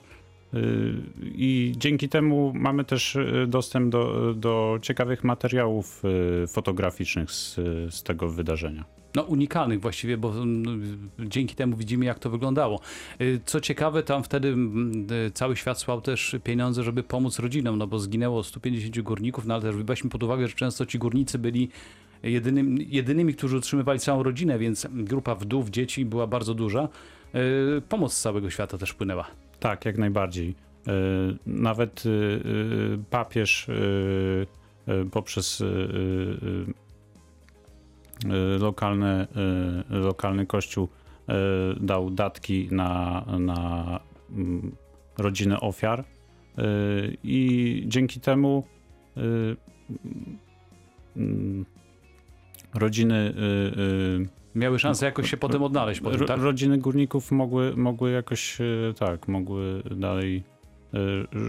I 1.23 1.73
dzięki 1.77 2.09
temu 2.09 2.53
mamy 2.55 2.85
też 2.85 3.19
dostęp 3.47 3.93
do, 3.93 4.35
do 4.35 4.79
ciekawych 4.83 5.25
materiałów 5.25 6.03
fotograficznych 6.49 7.31
z, 7.31 7.55
z 7.95 8.03
tego 8.03 8.29
wydarzenia. 8.29 8.85
No 9.17 9.23
unikalnych 9.23 9.81
właściwie, 9.81 10.17
bo 10.17 10.31
mm, 10.31 11.11
dzięki 11.19 11.55
temu 11.55 11.77
widzimy 11.77 12.05
jak 12.05 12.19
to 12.19 12.31
wyglądało. 12.31 12.81
Y, 13.21 13.41
Co 13.47 13.61
ciekawe, 13.61 14.03
tam 14.03 14.25
wtedy 14.25 14.49
mm, 14.49 15.07
y, 15.27 15.31
cały 15.31 15.57
świat 15.57 15.79
słał 15.79 16.01
też 16.01 16.37
pieniądze, 16.45 16.83
żeby 16.83 17.03
pomóc 17.03 17.39
rodzinom, 17.39 17.79
no 17.79 17.87
bo 17.87 17.99
zginęło 17.99 18.43
150 18.45 19.01
górników, 19.01 19.47
no 19.47 19.55
ale 19.55 19.63
też 19.63 19.77
weźmy 19.77 20.11
pod 20.11 20.23
uwagę, 20.23 20.49
że 20.49 20.55
często 20.55 20.87
ci 20.87 20.99
górnicy 20.99 21.39
byli 21.39 21.69
jedynym, 22.23 22.79
jedynymi, 22.79 23.35
którzy 23.35 23.57
utrzymywali 23.57 24.01
całą 24.01 24.23
rodzinę, 24.23 24.59
więc 24.59 24.87
grupa 24.93 25.35
wdów, 25.35 25.71
dzieci 25.71 26.05
była 26.05 26.27
bardzo 26.27 26.55
duża. 26.55 26.89
Y, 27.79 27.83
Pomoc 27.89 28.13
z 28.13 28.21
całego 28.21 28.51
świata 28.51 28.79
też 28.79 28.95
płynęła. 28.95 29.27
Tak, 29.61 29.85
jak 29.85 29.99
najbardziej. 29.99 30.55
Nawet 31.47 32.03
papież 33.11 33.67
poprzez 35.11 35.63
lokalne, 38.59 39.27
e, 39.91 39.97
lokalny 39.97 40.47
kościół 40.47 40.89
e, 41.29 41.35
dał 41.81 42.11
datki 42.11 42.69
na, 42.71 43.25
na 43.39 44.01
mm, 44.31 44.77
rodziny 45.19 45.61
ofiar 45.61 46.05
E, 46.59 46.63
i 47.25 47.85
dzięki 47.87 48.21
temu 48.21 48.65
mm, 51.17 51.67
rodziny 52.75 53.35
Miały 54.55 54.79
szansę 54.79 55.07
jakoś 55.07 55.31
się 55.31 55.37
potem 55.37 55.63
odnaleźć. 55.63 56.01
Potem, 56.01 56.21
Ro- 56.21 56.27
tak? 56.27 56.41
Rodziny 56.41 56.79
górników 56.79 57.33
mogły, 57.33 57.77
mogły 57.77 58.11
jakoś, 58.11 58.59
tak, 58.99 59.29
mogły 59.29 59.83
dalej 59.91 60.43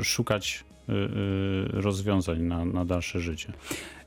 szukać 0.03 0.65
rozwiązań 1.73 2.41
na, 2.41 2.65
na 2.65 2.85
dalsze 2.85 3.19
życie. 3.19 3.53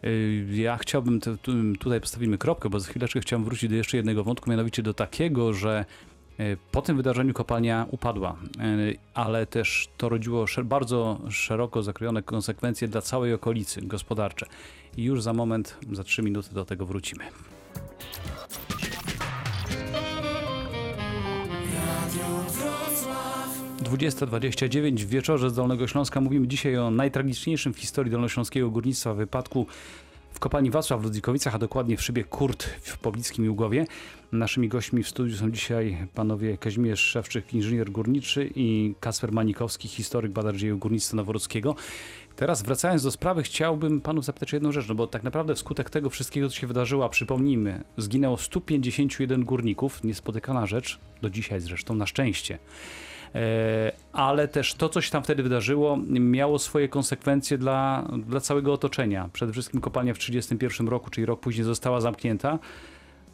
Y, 0.05 0.47
Ja 0.51 0.77
chciałbym, 0.77 1.21
tu- 1.21 1.37
tutaj 1.79 2.01
postawimy 2.01 2.39
kropkę, 2.39 2.71
bo 2.71 2.81
za 2.81 2.91
chwileczkę 2.91 3.21
chciałem 3.21 3.45
wrócić 3.45 3.71
do 3.71 3.77
jeszcze 3.77 3.97
jednego 3.97 4.25
wątku, 4.25 4.51
mianowicie 4.51 4.83
do 4.83 4.95
takiego, 4.95 5.53
że 5.53 5.85
y, 6.41 6.57
po 6.73 6.83
tym 6.83 6.97
wydarzeniu 6.97 7.35
kopalnia 7.35 7.87
upadła, 7.91 8.37
y, 8.81 8.97
ale 9.15 9.47
też 9.47 9.89
to 9.97 10.09
rodziło 10.09 10.45
bardzo 10.65 11.21
szeroko 11.31 11.83
zakrojone 11.83 12.23
konsekwencje 12.23 12.89
dla 12.89 13.01
całej 13.01 13.35
okolicy 13.35 13.83
gospodarcze. 13.83 14.47
I 14.97 15.05
już 15.05 15.23
za 15.23 15.33
moment, 15.33 15.77
za 15.93 16.05
trzy 16.05 16.23
minuty 16.23 16.55
do 16.55 16.65
tego 16.65 16.87
wrócimy. 16.87 17.25
Radio. 21.75 22.90
20.29 23.83 24.97
w 24.97 25.09
wieczorze 25.09 25.51
z 25.51 25.55
Dolnego 25.55 25.87
Śląska 25.87 26.21
mówimy 26.21 26.49
dzisiaj 26.49 26.79
o 26.79 26.91
najtragiczniejszym 26.91 27.75
w 27.75 27.79
historii 27.79 28.13
dolnośląskiego 28.13 28.71
górnictwa 28.71 29.15
wypadku 29.15 29.67
w 30.33 30.41
kopalni 30.41 30.71
Wacław 30.71 31.01
w 31.01 31.05
Ludzikowicach, 31.05 31.55
a 31.55 31.59
dokładnie 31.59 31.97
w 31.97 32.03
szybie 32.03 32.25
Kurt 32.25 32.65
w 32.65 32.99
pobliskim 32.99 33.45
Jugowie. 33.45 33.87
Naszymi 34.33 34.69
gośćmi 34.69 35.03
w 35.03 35.09
studiu 35.09 35.37
są 35.37 35.51
dzisiaj 35.51 36.07
panowie 36.15 36.59
Kazimierz 36.59 37.01
Szewczyk, 37.01 37.55
inżynier 37.55 37.91
górniczy 37.91 38.51
i 38.55 38.95
Kasper 39.01 39.33
Manikowski, 39.33 39.89
historyk, 39.89 40.33
badacz 40.33 40.57
dziejów 40.57 40.81
górnictwa 40.81 41.17
noworudzkiego. 41.17 41.75
Teraz 42.37 42.63
wracając 42.63 43.03
do 43.03 43.11
sprawy, 43.11 43.43
chciałbym 43.43 44.01
panów 44.01 44.25
zapytać 44.25 44.53
jedną 44.53 44.73
rzecz, 44.73 44.89
no 44.89 44.95
bo 44.95 45.07
tak 45.07 45.23
naprawdę 45.23 45.55
wskutek 45.55 45.91
tego 45.91 46.11
wszystkiego, 46.11 46.49
co 46.49 46.57
się 46.57 46.67
wydarzyło, 46.67 47.05
a 47.05 47.09
przypomnijmy, 47.09 47.85
zginęło 47.97 48.37
151 48.37 49.45
górników, 49.45 50.05
niespotykana 50.05 50.67
rzecz, 50.67 50.99
do 51.23 51.31
dzisiaj 51.31 51.61
zresztą, 51.61 51.95
na 51.95 52.07
szczęście. 52.07 52.59
E, 53.35 53.93
ale 54.13 54.49
też 54.49 54.75
to, 54.75 54.89
co 54.89 55.01
się 55.01 55.11
tam 55.11 55.23
wtedy 55.23 55.43
wydarzyło, 55.43 55.99
miało 56.09 56.59
swoje 56.59 56.89
konsekwencje 56.89 57.59
dla, 57.59 58.09
dla 58.27 58.41
całego 58.41 58.73
otoczenia. 58.73 59.29
Przede 59.33 59.53
wszystkim 59.53 59.81
kopalnia 59.81 60.15
w 60.15 60.19
1931 60.19 60.89
roku, 60.89 61.11
czyli 61.11 61.27
rok 61.27 61.41
później, 61.41 61.65
została 61.65 62.01
zamknięta. 62.01 62.59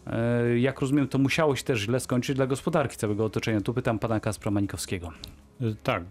E, 0.07 0.59
Jak 0.59 0.81
rozumiem, 0.81 1.09
to 1.09 1.19
musiało 1.19 1.57
się 1.57 1.65
też 1.65 1.81
źle 1.81 2.01
skończyć 2.01 2.37
dla 2.37 2.47
gospodarki 2.47 2.97
całego 2.97 3.25
otoczenia. 3.25 3.61
Tu 3.61 3.75
pytam 3.75 3.99
pana 3.99 4.21
Kaspra 4.21 4.51
Manikowskiego. 4.51 5.13
E, 5.61 5.65
Tak, 5.83 6.03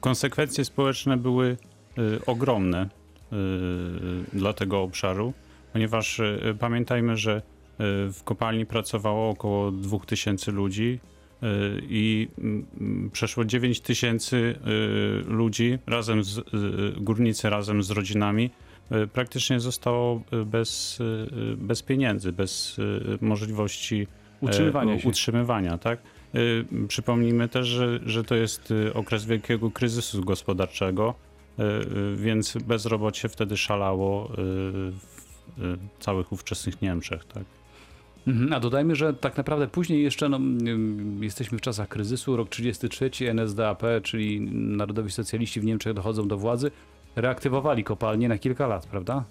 konsekwencje 0.00 0.64
społeczne 0.64 1.16
były 1.16 1.56
ogromne 2.26 2.88
dla 4.32 4.52
tego 4.52 4.82
obszaru, 4.82 5.32
ponieważ 5.72 6.20
pamiętajmy, 6.58 7.16
że 7.16 7.42
w 8.12 8.20
kopalni 8.24 8.66
pracowało 8.66 9.30
około 9.30 9.70
2000 9.70 10.52
ludzi 10.52 11.00
i 11.88 12.28
mm, 12.38 13.10
przeszło 13.12 13.44
9 13.44 13.80
tysięcy 13.80 14.54
e, 14.64 15.30
ludzi 15.30 15.78
razem 15.86 16.24
z 16.24 16.38
e, 16.38 16.42
górnicy 17.00 17.50
razem 17.50 17.82
z 17.82 17.90
rodzinami 17.90 18.50
e, 18.90 19.06
praktycznie 19.06 19.60
zostało 19.60 20.22
bez, 20.46 20.98
bez 21.56 21.82
pieniędzy, 21.82 22.32
bez 22.32 22.76
możliwości 23.20 24.06
Utrzymywania 24.40 24.94
e, 24.94 25.00
się. 25.00 25.08
utrzymywania, 25.08 25.78
tak? 25.78 25.98
Y, 26.34 26.64
Przypomnijmy 26.88 27.48
też, 27.48 27.66
że, 27.68 28.00
że 28.06 28.24
to 28.24 28.34
jest 28.34 28.70
y, 28.70 28.94
okres 28.94 29.24
wielkiego 29.24 29.70
kryzysu 29.70 30.24
gospodarczego, 30.24 31.14
y, 31.58 31.62
y, 31.62 32.16
więc 32.16 32.56
bezrobocie 32.66 33.28
wtedy 33.28 33.56
szalało 33.56 34.30
y, 34.30 34.34
w 34.36 34.94
y, 35.58 35.78
całych 36.00 36.32
ówczesnych 36.32 36.82
Niemczech. 36.82 37.24
Tak? 37.24 37.44
Mhm, 38.26 38.52
A 38.52 38.60
dodajmy, 38.60 38.96
że 38.96 39.14
tak 39.14 39.36
naprawdę 39.36 39.68
później 39.68 40.02
jeszcze 40.02 40.28
no, 40.28 40.40
jesteśmy 41.20 41.58
w 41.58 41.60
czasach 41.60 41.88
kryzysu, 41.88 42.36
rok 42.36 42.48
33, 42.48 43.10
NSDAP, 43.34 43.82
czyli 44.02 44.40
Narodowi 44.50 45.10
Socjaliści 45.10 45.60
w 45.60 45.64
Niemczech 45.64 45.94
dochodzą 45.94 46.28
do 46.28 46.38
władzy, 46.38 46.70
reaktywowali 47.16 47.84
kopalnie 47.84 48.28
na 48.28 48.38
kilka 48.38 48.66
lat, 48.66 48.86
prawda? 48.86 49.24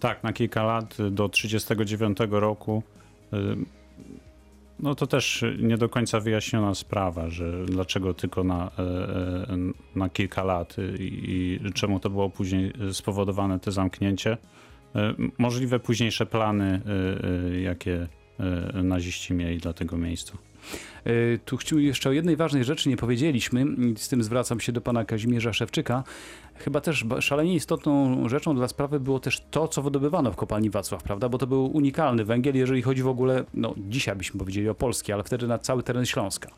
tak, 0.00 0.22
na 0.24 0.32
kilka 0.32 0.64
lat 0.64 1.00
y, 1.00 1.10
do 1.10 1.28
1939 1.28 2.18
roku. 2.30 2.82
y, 3.32 3.36
No 4.78 4.94
to 4.94 5.06
też 5.06 5.44
nie 5.58 5.76
do 5.76 5.88
końca 5.88 6.20
wyjaśniona 6.20 6.74
sprawa, 6.74 7.30
że 7.30 7.64
dlaczego 7.66 8.14
tylko 8.14 8.44
na, 8.44 8.70
e, 8.78 8.82
e, 8.82 9.56
na 9.94 10.08
kilka 10.08 10.44
lat 10.44 10.78
y, 10.78 10.96
i, 10.98 11.58
i 11.66 11.72
czemu 11.72 12.00
to 12.00 12.10
było 12.10 12.30
później 12.30 12.72
spowodowane 12.92 13.60
te 13.60 13.72
zamknięcie. 13.72 14.36
Możliwe 15.38 15.80
późniejsze 15.80 16.26
plany, 16.26 16.80
e, 16.86 17.54
e, 17.54 17.60
jakie 17.60 18.08
naziści 18.82 19.34
mieli 19.34 19.58
dla 19.58 19.72
tego 19.72 19.96
miejsca. 19.96 20.32
Y, 21.06 21.40
Tu 21.44 21.78
jeszcze 21.78 22.08
o 22.08 22.12
jednej 22.12 22.36
ważnej 22.36 22.64
rzeczy 22.64 22.88
nie 22.88 22.96
powiedzieliśmy, 22.96 23.64
i 23.64 23.94
z 23.96 24.08
tym 24.08 24.22
zwracam 24.22 24.60
się 24.60 24.72
do 24.72 24.80
pana 24.80 25.04
Kazimierza 25.04 25.52
Szewczyka. 25.52 26.04
Chyba 26.54 26.80
też 26.80 27.04
szalenie 27.20 27.54
istotną 27.54 28.28
rzeczą 28.28 28.54
dla 28.54 28.68
sprawy 28.68 29.00
było 29.00 29.20
też 29.20 29.42
to, 29.50 29.68
co 29.68 29.82
wydobywano 29.82 30.32
w 30.32 30.36
kopalni 30.36 30.70
Wacław, 30.70 31.02
prawda? 31.02 31.28
Bo 31.28 31.38
to 31.38 31.46
był 31.46 31.76
unikalny 31.76 32.24
węgiel, 32.24 32.56
jeżeli 32.56 32.82
chodzi 32.82 33.02
w 33.02 33.08
ogóle, 33.08 33.44
no 33.54 33.74
dzisiaj 33.88 34.16
byśmy 34.16 34.38
powiedzieli 34.38 34.68
o 34.68 34.74
Polski, 34.74 35.12
ale 35.12 35.24
wtedy 35.24 35.46
na 35.46 35.58
cały 35.58 35.82
teren 35.82 36.06
Śląska. 36.06 36.50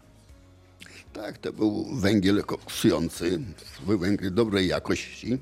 Tak, 1.13 1.39
to 1.39 1.53
był 1.53 1.85
węgiel 1.95 2.45
koksujący, 2.45 3.41
był 3.87 3.99
węgiel 3.99 4.35
dobrej 4.35 4.69
jakości 4.69 5.39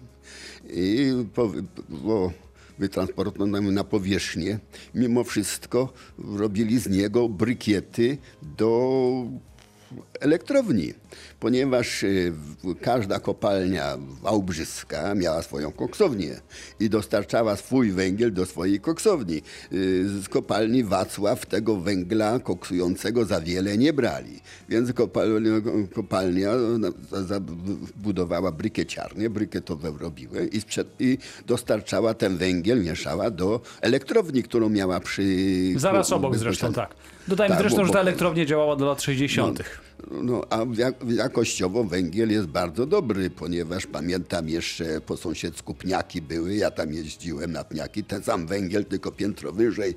i 0.70 1.12
po, 1.34 1.52
po 2.04 2.32
wytransportowany 2.80 3.72
na 3.72 3.84
powierzchnię, 3.84 4.58
mimo 4.94 5.24
wszystko 5.24 5.92
robili 6.18 6.78
z 6.78 6.88
niego 6.88 7.28
brykiety 7.28 8.18
do 8.58 9.00
elektrowni, 10.20 10.94
ponieważ 11.40 12.02
y, 12.02 12.32
każda 12.82 13.20
kopalnia 13.20 13.96
wałbrzyska 14.22 15.14
miała 15.14 15.42
swoją 15.42 15.72
koksownię 15.72 16.40
i 16.80 16.90
dostarczała 16.90 17.56
swój 17.56 17.90
węgiel 17.92 18.32
do 18.32 18.46
swojej 18.46 18.80
koksowni. 18.80 19.42
Y, 19.72 20.08
Z 20.22 20.28
kopalni 20.28 20.84
Wacław 20.84 21.46
tego 21.46 21.76
węgla 21.76 22.38
koksującego 22.38 23.24
za 23.24 23.40
wiele 23.40 23.78
nie 23.78 23.92
brali, 23.92 24.40
więc 24.68 24.92
kopalnia, 24.92 25.50
kopalnia 25.94 26.52
za- 27.10 27.22
za- 27.24 27.40
budowała 27.96 28.52
brykieciarnie, 28.52 29.30
brykietowe 29.30 29.92
robiły 30.00 30.46
i, 30.46 30.60
sprzed, 30.60 30.88
i 31.00 31.18
dostarczała 31.46 32.14
ten 32.14 32.36
węgiel, 32.36 32.82
mieszała 32.84 33.30
do 33.30 33.60
elektrowni, 33.80 34.42
którą 34.42 34.68
miała 34.68 35.00
przy... 35.00 35.22
Zaraz 35.76 36.12
obok 36.12 36.36
zresztą, 36.36 36.72
tak. 36.72 36.94
Dodajmy 37.28 37.54
Tak, 37.54 37.62
zresztą, 37.62 37.78
bo- 37.78 37.86
że 37.86 37.92
ta 37.92 37.98
bo- 37.98 38.00
elektrownia 38.02 38.44
działała 38.46 38.76
do 38.76 38.86
lat 38.86 39.02
60. 39.02 39.58
No, 39.58 39.64
a 40.50 40.58
jak- 40.76 41.10
jakościowo 41.10 41.84
węgiel 41.84 42.30
jest 42.30 42.46
bardzo 42.46 42.86
dobry, 42.86 43.30
ponieważ 43.30 43.86
pamiętam 43.86 44.48
jeszcze 44.48 45.00
po 45.00 45.16
sąsiedzku 45.16 45.74
pniaki 45.74 46.22
były, 46.22 46.54
ja 46.54 46.70
tam 46.70 46.92
jeździłem 46.92 47.52
na 47.52 47.64
pniaki, 47.64 48.04
ten 48.04 48.22
sam 48.22 48.46
węgiel, 48.46 48.84
tylko 48.84 49.12
piętro 49.12 49.52
wyżej 49.52 49.94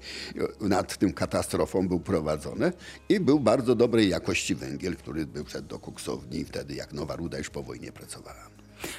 e, 0.64 0.68
nad 0.68 0.98
tym 0.98 1.14
katastrofą 1.14 1.88
był 1.88 2.00
prowadzony 2.00 2.72
i 3.10 3.20
był 3.20 3.40
bardzo 3.40 3.76
dobrej 3.76 4.10
jakości 4.10 4.56
węgiel, 4.56 4.96
który 4.96 5.26
był 5.26 5.44
przed 5.44 5.66
do 5.66 5.80
koksowni 5.80 6.44
wtedy, 6.46 6.74
jak 6.76 6.94
Nowa 6.94 7.16
Ruda 7.16 7.38
już 7.38 7.50
po 7.50 7.64
wojnie 7.64 7.92
pracowała. 7.92 8.54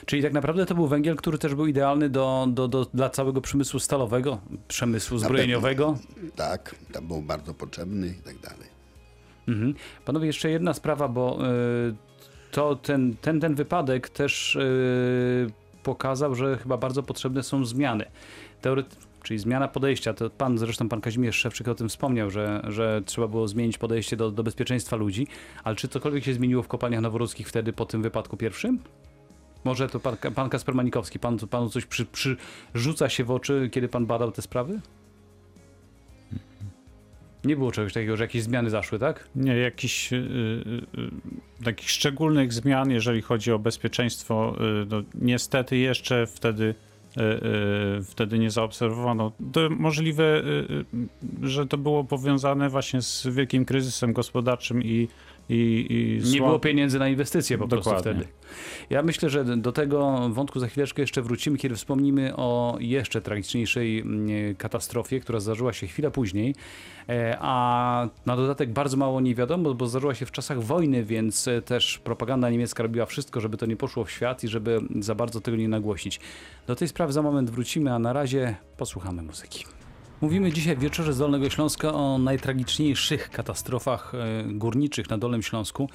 Czyli 0.06 0.23
tak 0.23 0.32
naprawdę 0.32 0.66
to 0.66 0.75
był 0.75 0.87
węgiel, 0.88 1.16
który 1.16 1.38
też 1.38 1.54
był 1.54 1.66
idealny 1.66 2.08
do, 2.11 2.46
do, 2.50 2.68
do, 2.68 2.84
dla 2.94 3.11
całego 3.11 3.40
przemysłu 3.40 3.80
stalowego, 3.80 4.40
przemysłu 4.68 5.18
zbrojeniowego. 5.18 5.99
Tak, 6.37 6.75
tam 6.92 7.06
był 7.06 7.23
bardzo 7.23 7.54
potrzebny 7.54 8.06
i 8.06 8.23
tak 8.23 8.38
dalej. 8.38 8.74
Mhm. 9.48 9.74
Panowie, 10.04 10.26
jeszcze 10.26 10.50
jedna 10.50 10.74
sprawa, 10.74 11.08
bo 11.08 11.38
y, 11.88 11.94
to 12.50 12.76
ten, 12.76 13.16
ten, 13.20 13.40
ten 13.40 13.54
wypadek 13.54 14.08
też 14.08 14.56
y, 14.56 15.46
pokazał, 15.82 16.34
że 16.34 16.58
chyba 16.58 16.76
bardzo 16.76 17.02
potrzebne 17.02 17.42
są 17.42 17.64
zmiany. 17.64 18.04
Czyli 19.22 19.38
zmiana 19.38 19.68
podejścia. 19.68 20.14
To 20.14 20.30
pan, 20.30 20.58
zresztą 20.58 20.88
pan 20.88 21.00
Kazimierz 21.00 21.36
Szewczyk 21.36 21.68
o 21.68 21.74
tym 21.74 21.88
wspomniał, 21.88 22.30
że, 22.30 22.62
że 22.68 23.02
trzeba 23.06 23.28
było 23.28 23.48
zmienić 23.48 23.78
podejście 23.78 24.16
do, 24.16 24.30
do 24.30 24.42
bezpieczeństwa 24.42 24.96
ludzi, 24.96 25.26
ale 25.64 25.76
czy 25.76 25.88
cokolwiek 25.88 26.24
się 26.24 26.34
zmieniło 26.34 26.62
w 26.62 26.68
kopalniach 26.68 27.00
noworuskich 27.00 27.48
wtedy 27.48 27.72
po 27.72 27.86
tym 27.86 28.02
wypadku 28.02 28.36
pierwszym? 28.36 28.78
Może 29.64 29.88
to 29.88 30.00
pan, 30.00 30.16
pan 30.34 30.50
Kasper 30.50 30.74
Manikowski, 30.74 31.18
pan, 31.18 31.38
panu 31.38 31.68
coś 31.68 31.86
przy, 31.86 32.06
przyrzuca 32.06 33.08
się 33.08 33.24
w 33.24 33.30
oczy, 33.30 33.68
kiedy 33.72 33.88
pan 33.88 34.06
badał 34.06 34.32
te 34.32 34.42
sprawy? 34.42 34.80
Nie 37.44 37.56
było 37.56 37.72
czegoś 37.72 37.92
takiego, 37.92 38.16
że 38.16 38.24
jakieś 38.24 38.42
zmiany 38.42 38.70
zaszły, 38.70 38.98
tak? 38.98 39.28
Nie, 39.36 39.56
jakichś 39.56 40.12
y, 40.12 40.16
y, 40.16 41.00
y, 41.60 41.64
takich 41.64 41.90
szczególnych 41.90 42.52
zmian, 42.52 42.90
jeżeli 42.90 43.22
chodzi 43.22 43.52
o 43.52 43.58
bezpieczeństwo, 43.58 44.56
y, 44.82 44.86
no, 44.90 45.02
niestety 45.14 45.76
jeszcze 45.76 46.26
wtedy, 46.26 46.64
y, 46.64 47.20
y, 47.20 48.04
wtedy 48.04 48.38
nie 48.38 48.50
zaobserwowano. 48.50 49.32
To 49.52 49.60
możliwe, 49.70 50.42
y, 51.42 51.48
że 51.48 51.66
to 51.66 51.78
było 51.78 52.04
powiązane 52.04 52.68
właśnie 52.68 53.02
z 53.02 53.26
wielkim 53.26 53.64
kryzysem 53.64 54.12
gospodarczym 54.12 54.82
i, 54.82 55.08
i, 55.48 55.86
i 55.90 56.30
Nie 56.30 56.38
było 56.38 56.58
pieniędzy 56.58 56.98
na 56.98 57.08
inwestycje 57.08 57.58
po 57.58 57.68
prostu 57.68 57.90
Dokładnie. 57.90 58.12
wtedy. 58.12 58.32
Ja 58.90 59.02
myślę, 59.02 59.30
że 59.30 59.44
do 59.56 59.72
tego 59.72 60.28
wątku 60.28 60.60
za 60.60 60.66
chwileczkę 60.66 61.02
jeszcze 61.02 61.22
wrócimy, 61.22 61.58
kiedy 61.58 61.74
wspomnimy 61.74 62.36
o 62.36 62.76
jeszcze 62.80 63.20
tragiczniejszej 63.20 63.98
mm, 63.98 64.54
katastrofie, 64.54 65.20
która 65.20 65.40
zdarzyła 65.40 65.72
się 65.72 65.86
chwilę 65.86 66.10
później, 66.10 66.54
E, 67.08 67.36
a 67.40 68.08
na 68.26 68.36
dodatek 68.36 68.72
bardzo 68.72 68.96
mało 68.96 69.20
nie 69.20 69.34
wiadomo, 69.34 69.74
bo 69.74 69.86
zdarzyła 69.86 70.14
się 70.14 70.26
w 70.26 70.30
czasach 70.30 70.62
wojny, 70.62 71.04
więc 71.04 71.48
e, 71.48 71.62
też 71.62 71.98
propaganda 71.98 72.50
niemiecka 72.50 72.82
robiła 72.82 73.06
wszystko, 73.06 73.40
żeby 73.40 73.56
to 73.56 73.66
nie 73.66 73.76
poszło 73.76 74.04
w 74.04 74.10
świat 74.10 74.44
i 74.44 74.48
żeby 74.48 74.80
za 75.00 75.14
bardzo 75.14 75.40
tego 75.40 75.56
nie 75.56 75.68
nagłośnić. 75.68 76.20
Do 76.66 76.76
tej 76.76 76.88
sprawy 76.88 77.12
za 77.12 77.22
moment 77.22 77.50
wrócimy, 77.50 77.92
a 77.92 77.98
na 77.98 78.12
razie 78.12 78.54
posłuchamy 78.76 79.22
muzyki. 79.22 79.64
Mówimy 80.21 80.52
dzisiaj 80.52 80.76
w 80.76 80.80
wieczorze 80.80 81.12
z 81.12 81.18
Dolnego 81.18 81.50
Śląska 81.50 81.94
o 81.94 82.18
najtragiczniejszych 82.18 83.30
katastrofach 83.30 84.12
e, 84.14 84.44
górniczych 84.44 85.11
na 85.11 85.18
Dolnym 85.18 85.42
Śląsku. 85.42 85.88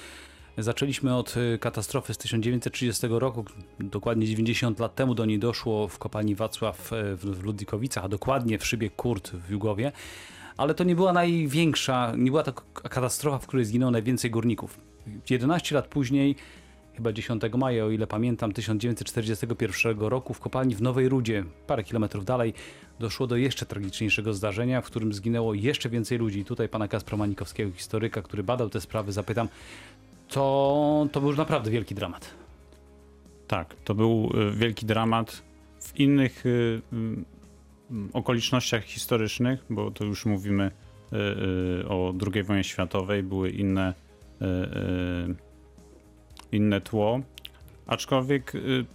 Zaczęliśmy 0.58 1.16
od 1.16 1.36
e, 1.38 1.58
katastrofy 1.58 2.14
z 2.14 2.18
1930 2.18 3.08
roku, 3.10 3.46
dokładnie 3.80 4.28
90 4.28 4.80
lat 4.80 4.96
temu 4.96 5.16
do 5.16 5.26
niej 5.26 5.40
doszło 5.40 5.88
w 5.88 5.98
kopalni 6.00 6.36
Wacław 6.36 6.94
e, 6.94 7.16
w 7.16 7.44
Ludwikowicach, 7.44 8.06
a 8.06 8.08
dokładnie 8.08 8.58
w 8.58 8.66
szybie 8.66 8.90
Kurt 8.90 9.32
w 9.32 9.50
Jugowie. 9.50 9.92
Ale 10.58 10.74
to 10.74 10.84
nie 10.84 10.96
była 10.96 11.14
największa, 11.14 12.14
nie 12.18 12.32
była 12.32 12.44
to 12.44 12.54
katastrofa, 12.74 13.40
w 13.40 13.48
której 13.48 13.66
zginęło 13.66 13.92
najwięcej 13.92 14.32
górników. 14.32 14.80
11 15.30 15.76
lat 15.76 15.88
później, 15.88 16.36
chyba 17.00 17.14
10 17.14 17.44
maja, 17.58 17.86
o 17.86 17.90
ile 17.90 18.08
pamiętam, 18.08 18.54
1941 18.54 20.00
roku 20.00 20.34
w 20.34 20.40
kopalni 20.40 20.76
w 20.76 20.82
Nowej 20.82 21.10
Rudzie, 21.10 21.44
parę 21.68 21.84
kilometrów 21.84 22.26
dalej, 22.26 22.54
doszło 23.00 23.28
do 23.28 23.38
jeszcze 23.38 23.66
tragiczniejszego 23.66 24.34
zdarzenia, 24.34 24.82
w 24.82 24.86
którym 24.86 25.14
zginęło 25.14 25.54
jeszcze 25.54 25.90
więcej 25.90 26.18
ludzi. 26.18 26.46
Tutaj 26.46 26.70
pana 26.70 26.88
Kaspra 26.88 27.18
Manikowskiego, 27.18 27.72
historyka, 27.72 28.22
który 28.22 28.44
badał 28.44 28.70
te 28.70 28.82
sprawy, 28.82 29.12
zapytam, 29.12 29.48
to, 30.28 31.08
to 31.12 31.20
był 31.20 31.30
już 31.30 31.38
naprawdę 31.38 31.72
wielki 31.72 31.96
dramat. 31.96 32.30
Tak, 33.48 33.76
to 33.84 33.96
był 33.96 34.32
y, 34.50 34.52
wielki 34.52 34.86
dramat. 34.86 35.44
W 35.80 36.00
innych 36.00 36.46
y, 36.46 36.82
y, 36.94 38.14
okolicznościach 38.14 38.84
historycznych, 38.84 39.66
bo 39.70 39.92
to 39.92 40.06
już 40.06 40.26
mówimy 40.26 40.72
y, 41.82 41.88
o 41.90 42.14
II 42.34 42.44
wojnie 42.44 42.64
światowej, 42.64 43.24
były 43.24 43.50
inne, 43.50 43.94
inne 46.52 46.82
tło. 46.82 47.20
Aczkolwiek 47.88 48.56
y, 48.56 48.86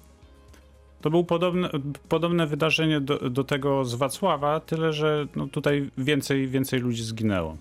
to 1.00 1.10
było 1.10 1.24
podobne, 1.24 1.70
podobne 2.08 2.46
wydarzenie 2.46 3.00
do, 3.00 3.30
do 3.30 3.44
tego 3.44 3.84
z 3.84 3.94
Wacława, 3.94 4.60
tyle 4.60 4.92
że 4.92 5.26
no, 5.36 5.46
tutaj 5.46 5.90
więcej, 5.98 6.48
więcej 6.48 6.80
ludzi 6.80 7.02
zginęło. 7.02 7.56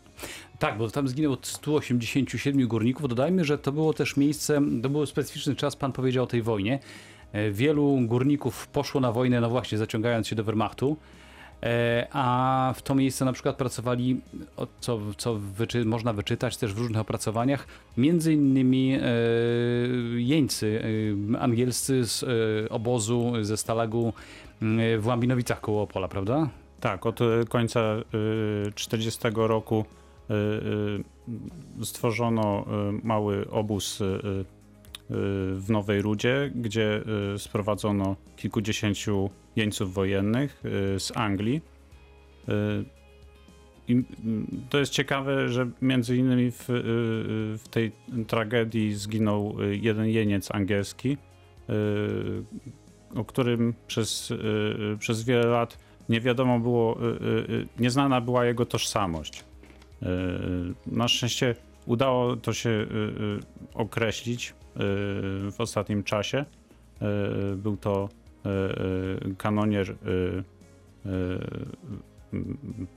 Tak, 0.59 0.77
bo 0.77 0.89
tam 0.89 1.07
zginęło 1.07 1.37
187 1.41 2.67
górników. 2.67 3.09
Dodajmy, 3.09 3.45
że 3.45 3.57
to 3.57 3.71
było 3.71 3.93
też 3.93 4.17
miejsce, 4.17 4.61
to 4.83 4.89
był 4.89 5.05
specyficzny 5.05 5.55
czas, 5.55 5.75
pan 5.75 5.91
powiedział 5.91 6.23
o 6.23 6.27
tej 6.27 6.41
wojnie. 6.41 6.79
E, 7.31 7.51
Wielu 7.51 7.99
górników 8.01 8.67
poszło 8.67 9.01
na 9.01 9.11
wojnę, 9.11 9.41
no 9.41 9.49
właśnie, 9.49 9.77
zaciągając 9.77 10.27
się 10.27 10.35
do 10.35 10.43
Wehrmachtu. 10.43 10.97
E, 11.63 12.07
A 12.11 12.73
w 12.75 12.81
to 12.81 12.95
miejsce 12.95 13.25
na 13.25 13.33
przykład 13.33 13.55
pracowali, 13.55 14.21
co, 14.79 14.99
co 15.17 15.35
wyczy, 15.35 15.85
można 15.85 16.13
wyczytać 16.13 16.57
też 16.57 16.73
w 16.73 16.77
różnych 16.77 17.01
opracowaniach, 17.01 17.67
między 17.97 18.33
innymi 18.33 18.93
e, 18.93 19.01
jeńcy 20.15 20.83
e, 21.33 21.39
angielscy 21.39 22.05
z 22.05 22.25
obozu 22.71 23.33
ze 23.41 23.57
Stalagu 23.57 24.13
w 24.99 25.03
Łambinowicach 25.05 25.61
koło 25.61 25.81
Opola, 25.81 26.07
prawda? 26.07 26.49
Tak, 26.79 27.05
od 27.05 27.19
końca 27.49 27.81
40 28.75 29.19
roku 29.35 29.85
stworzono 31.81 32.65
mały 33.03 33.49
obóz 33.51 33.99
w 35.09 35.65
Nowej 35.69 36.01
Rudzie, 36.01 36.51
gdzie 36.55 37.01
y, 37.35 37.39
sprowadzono 37.39 38.15
kilkudziesięciu 38.37 39.29
jeńców 39.55 39.93
wojennych 39.93 40.63
y, 40.95 40.99
z 40.99 41.17
Anglii. 41.17 41.61
Y, 42.49 42.51
I 43.87 43.93
y, 43.95 44.03
to 44.69 44.79
jest 44.79 44.91
ciekawe, 44.91 45.49
że 45.49 45.69
między 45.81 46.17
innymi 46.17 46.51
w, 46.51 46.69
y, 46.69 46.73
y, 46.73 47.57
w 47.57 47.63
tej 47.71 47.91
tragedii 48.27 48.93
zginął 48.93 49.55
y, 49.61 49.77
jeden 49.77 50.05
jeniec 50.05 50.51
angielski, 50.51 51.17
y, 51.69 51.73
o 53.15 53.25
którym 53.25 53.73
przez, 53.87 54.31
y, 54.31 54.35
y, 54.93 54.97
przez 54.99 55.23
wiele 55.23 55.45
lat 55.45 55.77
nie 56.09 56.21
wiadomo 56.21 56.59
było, 56.59 56.97
y, 57.01 57.05
y, 57.05 57.53
y, 57.53 57.67
nieznana 57.79 58.21
była 58.21 58.45
jego 58.45 58.65
tożsamość. 58.65 59.39
Y, 60.03 60.05
y, 60.05 60.95
Na 60.95 61.07
szczęście 61.07 61.55
udało 61.85 62.35
to 62.35 62.53
się 62.53 62.69
y, 62.69 62.73
y, 62.73 63.39
określić 63.73 64.49
y, 64.49 64.53
w 65.51 65.55
ostatnim 65.57 66.03
czasie. 66.03 66.45
Był 67.55 67.77
to 67.77 68.09
kanonier 69.37 69.95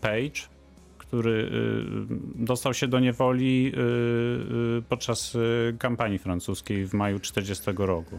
Page, 0.00 0.40
który 0.98 1.50
dostał 2.34 2.74
się 2.74 2.88
do 2.88 3.00
niewoli 3.00 3.72
podczas 4.88 5.36
kampanii 5.78 6.18
francuskiej 6.18 6.86
w 6.86 6.94
maju 6.94 7.20
40 7.20 7.64
roku. 7.76 8.18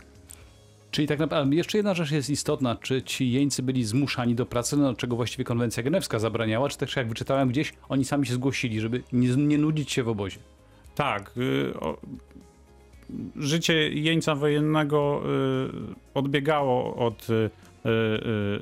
Czyli 0.92 1.08
tak 1.08 1.20
naprawdę 1.20 1.56
jeszcze 1.56 1.78
jedna 1.78 1.94
rzecz 1.94 2.12
jest 2.12 2.30
istotna, 2.30 2.76
czy 2.76 3.02
ci 3.02 3.32
jeńcy 3.32 3.64
byli 3.64 3.84
zmuszani 3.84 4.36
do 4.36 4.46
pracy, 4.46 4.78
no, 4.78 4.94
czego 4.94 5.16
właściwie 5.16 5.44
konwencja 5.44 5.84
genewska 5.84 6.20
zabraniała, 6.20 6.70
czy 6.70 6.78
też 6.78 6.96
jak 6.96 7.10
wyczytałem 7.10 7.50
gdzieś, 7.50 7.74
oni 7.90 8.06
sami 8.06 8.28
się 8.28 8.34
zgłosili, 8.34 8.80
żeby 8.80 9.04
nie, 9.12 9.36
nie 9.36 9.58
nudzić 9.58 9.92
się 9.92 10.04
w 10.04 10.10
obozie. 10.10 10.40
Tak. 10.98 11.32
y, 11.38 11.74
życie 13.36 13.90
jeńca 13.90 14.36
wojennego 14.36 15.22
y, 15.26 15.96
odbiegało 16.14 16.96
od 16.96 17.28
y, 17.30 17.50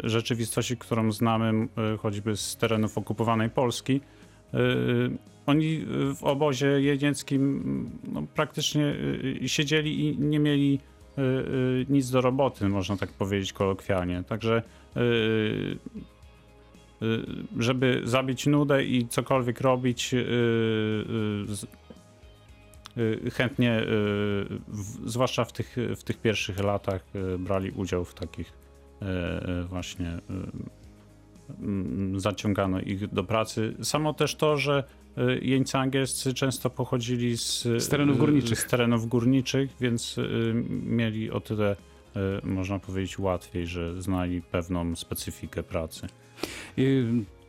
rzeczywistości, 0.03 0.77
którą 0.77 1.11
znamy 1.11 1.67
choćby 1.99 2.37
z 2.37 2.57
terenów 2.57 2.97
okupowanej 2.97 3.49
Polski. 3.49 4.01
Oni 5.45 5.85
w 6.15 6.23
obozie 6.23 6.67
jenieckim 6.67 7.89
no, 8.13 8.23
praktycznie 8.35 8.95
siedzieli 9.45 9.99
i 9.99 10.19
nie 10.19 10.39
mieli 10.39 10.79
nic 11.89 12.09
do 12.09 12.21
roboty, 12.21 12.69
można 12.69 12.97
tak 12.97 13.09
powiedzieć 13.09 13.53
kolokwialnie. 13.53 14.23
Także 14.23 14.61
żeby 17.59 18.01
zabić 18.03 18.45
nudę 18.45 18.83
i 18.83 19.07
cokolwiek 19.07 19.61
robić, 19.61 20.15
chętnie, 23.34 23.79
y, 23.79 23.86
w, 24.67 25.10
zwłaszcza 25.10 25.45
w 25.45 25.53
tych, 25.53 25.75
w 25.97 26.03
tych 26.03 26.17
pierwszych 26.17 26.60
latach, 26.60 27.05
y, 27.15 27.38
brali 27.38 27.71
udział 27.71 28.05
w 28.05 28.13
takich 28.13 28.47
y, 28.47 29.05
y, 29.62 29.63
właśnie 29.63 30.08
y, 30.08 31.60
mm, 31.60 32.19
zaciągano 32.19 32.81
ich 32.81 33.08
do 33.08 33.23
pracy. 33.23 33.75
Samo 33.84 34.13
też 34.13 34.36
to, 34.36 34.58
że 34.58 34.84
y, 35.17 35.39
jeńcy 35.41 35.77
angielscy 35.77 36.34
często 36.34 36.69
pochodzili 36.69 37.38
z, 37.38 37.63
Z 37.63 37.89
terenów 37.89 38.15
y, 38.15 38.19
górniczych. 38.19 38.60
Z 38.60 38.65
terenów 38.65 39.08
górniczych, 39.08 39.69
więc 39.79 40.17
y, 40.17 40.53
mieli 40.69 41.31
o 41.31 41.39
tyle, 41.39 41.75
y, 42.43 42.47
można 42.47 42.79
powiedzieć, 42.79 43.19
łatwiej, 43.19 43.67
że 43.67 44.01
znali 44.01 44.41
pewną 44.41 44.95
specyfikę 44.95 45.63
pracy. 45.63 46.08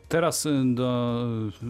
Teraz 0.09 0.47
y, 0.47 0.51
do, 0.75 1.25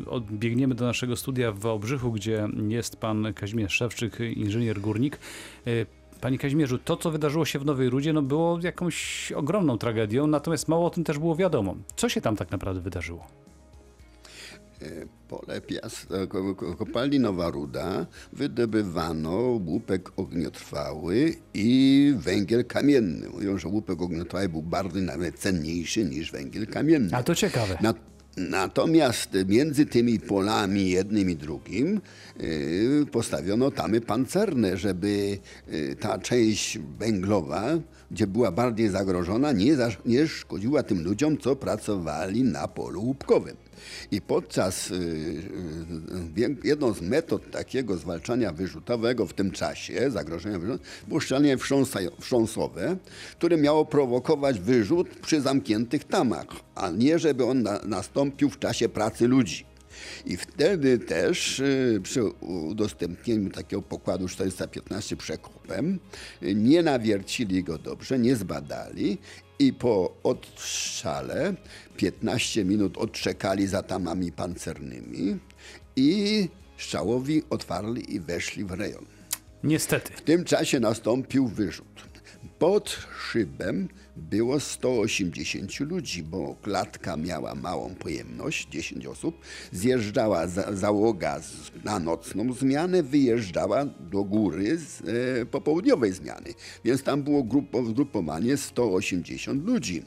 odbiegniemy 0.07 0.75
do 0.75 0.85
naszego 0.85 1.17
studia 1.17 1.53
w 1.53 1.59
Wałbrzychu, 1.59 2.13
gdzie 2.13 2.49
jest 2.69 2.97
pan 2.97 3.35
Kazimierz 3.35 3.73
Szewczyk, 3.73 4.19
inżynier 4.21 4.81
górnik. 4.81 5.19
Y, 5.67 5.87
Panie 6.21 6.39
Kazimierzu, 6.39 6.79
to 6.79 6.97
co 6.97 7.11
wydarzyło 7.11 7.45
się 7.45 7.59
w 7.59 7.65
Nowej 7.65 7.91
Rudzie 7.91 8.13
no 8.13 8.23
było 8.23 8.59
jakąś 8.63 9.33
ogromną 9.33 9.79
tragedią, 9.79 10.27
natomiast 10.27 10.69
mało 10.69 10.87
o 10.87 10.91
tym 10.91 11.05
też 11.05 11.19
było 11.19 11.37
wiadomo. 11.37 11.77
Co 11.97 12.09
się 12.09 12.21
tam 12.21 12.37
tak 12.37 12.51
naprawdę 12.51 12.81
wydarzyło? 12.81 13.27
Pole 15.29 15.61
piast, 15.61 16.07
ko- 16.29 16.55
ko- 16.55 16.75
kopalni 16.75 17.21
Nowa 17.21 17.51
Ruda 17.51 18.07
wydobywano 18.33 19.31
łupek 19.67 20.13
ogniotrwały 20.17 21.35
i 21.55 22.15
węgiel 22.19 22.65
kamienny. 22.65 23.29
Mówią, 23.29 23.59
że 23.59 23.69
łupek 23.69 24.03
ogniotrwały 24.03 24.49
był 24.49 24.63
bardziej 24.63 25.03
nawet 25.03 25.39
cenniejszy 25.39 26.05
niż 26.05 26.33
węgiel 26.33 26.67
kamienny. 26.67 27.17
A 27.17 27.23
to 27.23 27.35
ciekawe. 27.35 27.79
Na, 27.83 27.95
natomiast 28.37 29.31
między 29.49 29.87
tymi 29.87 30.21
polami 30.21 30.91
jednym 30.91 31.31
i 31.31 31.37
drugim 31.37 32.01
y, 32.41 33.07
postawiono 33.13 33.71
tamy 33.71 34.01
pancerne, 34.01 34.77
żeby 34.77 35.39
y, 35.73 35.97
ta 36.01 36.19
część 36.19 36.79
węglowa, 36.99 37.65
gdzie 38.11 38.27
była 38.27 38.53
bardziej 38.53 38.89
zagrożona, 38.89 39.53
nie, 39.53 39.77
nie 40.07 40.29
szkodziła 40.29 40.83
tym 40.83 41.05
ludziom, 41.05 41.39
co 41.39 41.57
pracowali 41.57 42.45
na 42.45 42.69
polu 42.69 43.03
łupkowym. 43.03 43.57
I 44.11 44.21
podczas 44.21 44.91
y, 44.91 45.43
jedną 46.65 46.93
z 46.93 47.01
metod 47.01 47.51
takiego 47.51 47.97
zwalczania 47.97 48.53
wyrzutowego 48.53 49.27
w 49.27 49.33
tym 49.33 49.51
czasie, 49.51 50.11
zagrożenia 50.11 50.59
wyrzutowego, 50.59 50.91
było 51.09 51.21
strzelanie 51.21 51.57
wstrząsowe, 52.21 52.97
które 53.39 53.57
miało 53.57 53.85
prowokować 53.85 54.61
wyrzut 54.61 55.09
przy 55.09 55.41
zamkniętych 55.41 56.05
tamach, 56.05 56.47
a 56.75 56.91
nie 56.91 57.19
żeby 57.19 57.45
on 57.45 57.63
na, 57.63 57.81
nastąpił 58.27 58.51
w 58.51 58.59
czasie 58.59 58.89
pracy 58.89 59.29
ludzi. 59.29 59.65
I 60.27 60.37
wtedy 60.37 60.99
też 60.99 61.61
y, 61.61 62.01
przy 62.03 62.25
udostępnieniu 62.41 63.51
takiego 63.51 63.83
pokładu 63.83 64.29
415 64.29 65.17
przekopem 65.17 65.99
y, 66.43 66.55
nie 66.55 66.83
nawiercili 66.83 67.65
go 67.65 67.79
dobrze, 67.79 68.19
nie 68.19 68.37
zbadali 68.37 69.19
i 69.59 69.73
po 69.73 70.17
odstrzale 70.23 71.55
15 71.97 72.65
minut 72.65 72.99
odczekali 72.99 73.67
za 73.67 73.83
tamami 73.83 74.33
pancernymi 74.33 75.39
i 75.97 76.49
strzałowi 76.79 77.43
otwarli 77.51 78.15
i 78.15 78.21
weszli 78.21 78.65
w 78.65 78.71
rejon. 78.71 79.07
Niestety. 79.65 80.13
W 80.13 80.21
tym 80.21 80.45
czasie 80.45 80.81
nastąpił 80.81 81.47
wyrzut. 81.49 82.16
Pod 82.59 83.07
szybem 83.31 83.89
było 84.17 84.61
180 84.61 85.81
ludzi, 85.81 86.23
bo 86.23 86.57
klatka 86.63 87.17
miała 87.17 87.55
małą 87.55 87.95
pojemność, 87.95 88.69
10 88.69 89.07
osób. 89.07 89.41
Zjeżdżała 89.73 90.47
za, 90.47 90.77
załoga 90.77 91.41
z, 91.41 91.53
na 91.85 91.99
nocną 91.99 92.53
zmianę, 92.53 93.03
wyjeżdżała 93.03 93.85
do 93.85 94.25
góry 94.25 94.79
z 94.79 95.03
e, 95.43 95.47
popołudniowej 95.47 96.13
zmiany. 96.13 96.55
Więc 96.85 97.03
tam 97.03 97.23
było 97.23 97.43
grupo, 97.43 97.85
zgrupowanie 97.85 98.57
180 98.57 99.67
ludzi. 99.67 100.03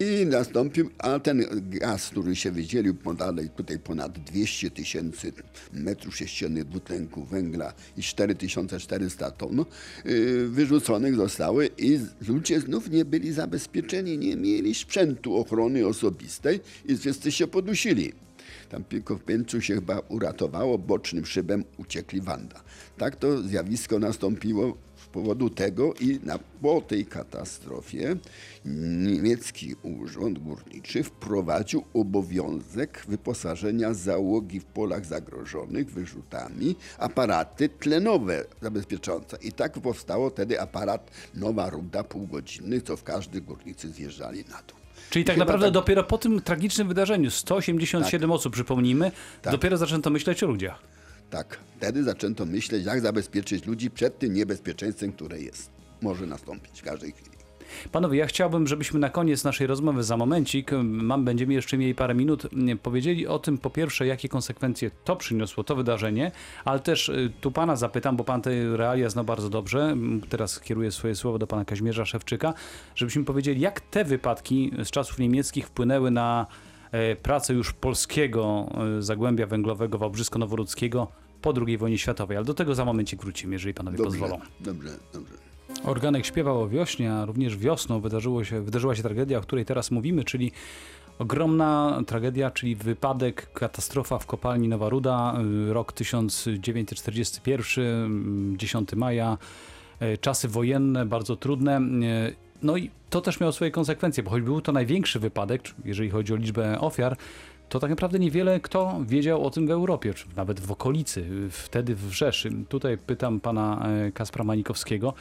I 0.00 0.26
nastąpił, 0.26 0.90
a 0.98 1.18
ten 1.18 1.44
gaz, 1.70 2.10
który 2.10 2.36
się 2.36 2.50
wydzielił 2.50 2.94
podalej, 2.94 3.48
tutaj 3.50 3.78
ponad 3.78 4.18
200 4.18 4.70
tysięcy 4.70 5.32
metrów 5.72 6.16
sześciennych 6.16 6.64
dwutlenku 6.64 7.24
węgla 7.24 7.72
i 7.96 8.02
4400 8.02 9.30
ton 9.30 9.64
yy, 10.04 10.48
wyrzuconych 10.48 11.16
zostały 11.16 11.70
i 11.78 11.98
ludzie 12.28 12.60
znów 12.60 12.90
nie 12.90 13.04
byli 13.04 13.32
zabezpieczeni, 13.32 14.18
nie 14.18 14.36
mieli 14.36 14.74
sprzętu 14.74 15.36
ochrony 15.36 15.86
osobistej 15.86 16.60
i 16.88 16.96
wszyscy 16.96 17.32
się 17.32 17.46
podusili. 17.46 18.12
Tam 18.68 18.84
tylko 18.84 19.16
w 19.16 19.22
pięciu 19.22 19.60
się 19.60 19.74
chyba 19.74 19.98
uratowało, 19.98 20.78
bocznym 20.78 21.26
szybem 21.26 21.64
uciekli 21.76 22.20
Wanda. 22.20 22.62
Tak 22.98 23.16
to 23.16 23.42
zjawisko 23.42 23.98
nastąpiło 23.98 24.76
powodu 25.12 25.50
tego 25.50 25.94
i 26.00 26.20
na, 26.22 26.38
po 26.62 26.80
tej 26.80 27.06
katastrofie 27.06 28.16
niemiecki 28.64 29.74
urząd 29.82 30.38
górniczy 30.38 31.02
wprowadził 31.02 31.84
obowiązek 31.94 33.04
wyposażenia 33.08 33.94
załogi 33.94 34.60
w 34.60 34.64
polach 34.64 35.06
zagrożonych 35.06 35.90
wyrzutami 35.90 36.76
aparaty 36.98 37.68
tlenowe 37.68 38.44
zabezpieczające. 38.62 39.36
I 39.42 39.52
tak 39.52 39.72
powstało 39.72 40.30
wtedy 40.30 40.60
aparat 40.60 41.10
Nowa 41.34 41.70
Ruda 41.70 42.04
półgodzinny, 42.04 42.80
co 42.80 42.96
w 42.96 43.02
każdy 43.02 43.40
górnicy 43.40 43.88
zjeżdżali 43.90 44.38
na 44.38 44.62
dół. 44.68 44.76
Czyli 45.10 45.24
tak 45.24 45.34
Chyba 45.34 45.44
naprawdę 45.44 45.66
tak. 45.66 45.74
dopiero 45.74 46.04
po 46.04 46.18
tym 46.18 46.40
tragicznym 46.40 46.88
wydarzeniu, 46.88 47.30
187 47.30 48.30
osób 48.32 48.52
przypomnijmy, 48.52 49.12
Tak. 49.42 49.52
dopiero 49.52 49.76
zaczęto 49.76 50.10
myśleć 50.10 50.42
o 50.42 50.46
ludziach. 50.46 50.91
Tak, 51.32 51.58
wtedy 51.76 52.04
zaczęto 52.04 52.46
myśleć, 52.46 52.84
jak 52.84 53.00
zabezpieczyć 53.00 53.66
ludzi 53.66 53.90
przed 53.90 54.18
tym 54.18 54.34
niebezpieczeństwem, 54.34 55.12
które 55.12 55.40
jest. 55.40 55.70
Może 56.02 56.26
nastąpić 56.26 56.80
w 56.80 56.84
każdej 56.84 57.12
chwili. 57.12 57.30
Panowie, 57.92 58.18
ja 58.18 58.26
chciałbym, 58.26 58.66
żebyśmy 58.66 59.00
na 59.00 59.10
koniec 59.10 59.44
naszej 59.44 59.66
rozmowy 59.66 60.02
za 60.02 60.16
momencik, 60.16 60.70
mam, 60.82 61.24
będziemy 61.24 61.54
jeszcze 61.54 61.78
mieli 61.78 61.94
parę 61.94 62.14
minut, 62.14 62.48
powiedzieli 62.82 63.26
o 63.26 63.38
tym 63.38 63.58
po 63.58 63.70
pierwsze, 63.70 64.06
jakie 64.06 64.28
konsekwencje 64.28 64.90
to 65.04 65.16
przyniosło, 65.16 65.64
to 65.64 65.76
wydarzenie, 65.76 66.32
ale 66.64 66.80
też 66.80 67.08
y, 67.08 67.32
tu 67.40 67.50
pana 67.50 67.76
zapytam, 67.76 68.16
bo 68.16 68.24
pan 68.24 68.42
te 68.42 68.76
realia 68.76 69.10
zna 69.10 69.24
bardzo 69.24 69.50
dobrze, 69.50 69.96
teraz 70.28 70.60
kieruję 70.60 70.90
swoje 70.90 71.14
słowo 71.14 71.38
do 71.38 71.46
pana 71.46 71.64
Kazimierza 71.64 72.04
Szewczyka, 72.04 72.54
żebyśmy 72.94 73.24
powiedzieli, 73.24 73.60
jak 73.60 73.80
te 73.80 74.04
wypadki 74.04 74.70
z 74.84 74.90
czasów 74.90 75.18
niemieckich 75.18 75.66
wpłynęły 75.66 76.10
na 76.10 76.46
pracę 77.22 77.54
już 77.54 77.72
polskiego 77.72 78.66
e, 78.98 79.02
zagłębia 79.02 79.46
węglowego 79.46 79.98
Wałbrzysko-Noworudzkiego 79.98 81.06
po 81.42 81.54
II 81.66 81.78
wojnie 81.78 81.98
światowej, 81.98 82.36
ale 82.36 82.46
do 82.46 82.54
tego 82.54 82.74
za 82.74 82.84
momencik 82.84 83.22
wrócimy, 83.22 83.54
jeżeli 83.54 83.74
panowie 83.74 83.98
Dobrze, 83.98 84.10
pozwolą. 84.10 84.40
dobrze, 84.60 84.90
dobrze. 85.12 85.34
Organek 85.84 86.26
śpiewał 86.26 86.62
o 86.62 86.68
wiośnie, 86.68 87.12
a 87.12 87.24
również 87.24 87.56
wiosną 87.56 88.00
wydarzyło 88.00 88.44
się, 88.44 88.60
wydarzyła 88.60 88.94
się 88.94 89.02
tragedia, 89.02 89.38
o 89.38 89.40
której 89.40 89.64
teraz 89.64 89.90
mówimy, 89.90 90.24
czyli 90.24 90.52
ogromna 91.18 92.02
tragedia, 92.06 92.50
czyli 92.50 92.76
wypadek, 92.76 93.52
katastrofa 93.52 94.18
w 94.18 94.26
kopalni 94.26 94.68
Nowa 94.68 94.88
Ruda, 94.88 95.34
y, 95.68 95.72
rok 95.72 95.92
1941, 95.92 98.54
y, 98.54 98.58
10 98.58 98.96
maja, 98.96 99.38
czasy 100.20 100.48
wojenne, 100.48 101.06
bardzo 101.06 101.36
trudne. 101.36 101.80
No 102.62 102.76
i 102.76 102.90
to 103.10 103.20
też 103.20 103.40
miało 103.40 103.52
swoje 103.52 103.70
konsekwencje, 103.70 104.22
bo 104.22 104.30
choć 104.30 104.42
był 104.42 104.60
to 104.60 104.72
największy 104.72 105.18
wypadek, 105.20 105.62
jeżeli 105.84 106.10
chodzi 106.10 106.32
o 106.32 106.36
liczbę 106.36 106.80
ofiar, 106.80 107.16
to 107.68 107.78
tak 107.80 107.90
naprawdę 107.90 108.18
niewiele 108.18 108.60
kto 108.60 109.00
wiedział 109.06 109.46
o 109.46 109.50
tym 109.50 109.66
w 109.66 109.70
Europie, 109.70 110.14
czy 110.14 110.26
nawet 110.36 110.60
w 110.60 110.72
okolicy, 110.72 111.48
wtedy 111.50 111.94
w 111.94 112.12
Rzeszy. 112.12 112.50
Tutaj 112.68 112.98
pytam 112.98 113.40
pana 113.40 113.88
y, 114.08 114.12
Kaspra 114.12 114.44
Manikowskiego, 114.44 115.14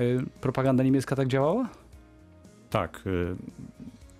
Y, 0.00 0.24
Propaganda 0.40 0.84
niemiecka 0.84 1.16
tak 1.16 1.28
działała? 1.28 1.68
Tak, 2.70 3.02
y, 3.06 3.36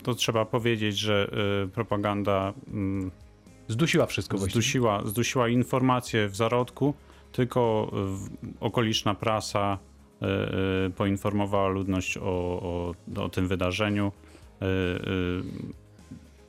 to 0.03 0.15
trzeba 0.15 0.45
powiedzieć, 0.45 0.99
że 0.99 1.31
propaganda 1.75 2.53
mm, 2.69 3.11
Zdusiła 3.69 4.07
wszystko 4.07 4.39
właściwie. 4.39 4.63
zdusiła, 4.63 5.03
zdusiła 5.05 5.49
informacje 5.49 6.29
w 6.29 6.37
zarodku, 6.37 6.95
tylko 7.33 7.93
okoliczna 8.61 9.15
prasa 9.15 9.79
poinformowała 10.97 11.69
ludność 11.69 12.17
o, 12.19 12.23
o, 12.23 12.95
o 13.23 13.29
tym 13.29 13.49
wydarzeniu. 13.49 14.13
Y, 14.63 14.67
y, 14.67 15.43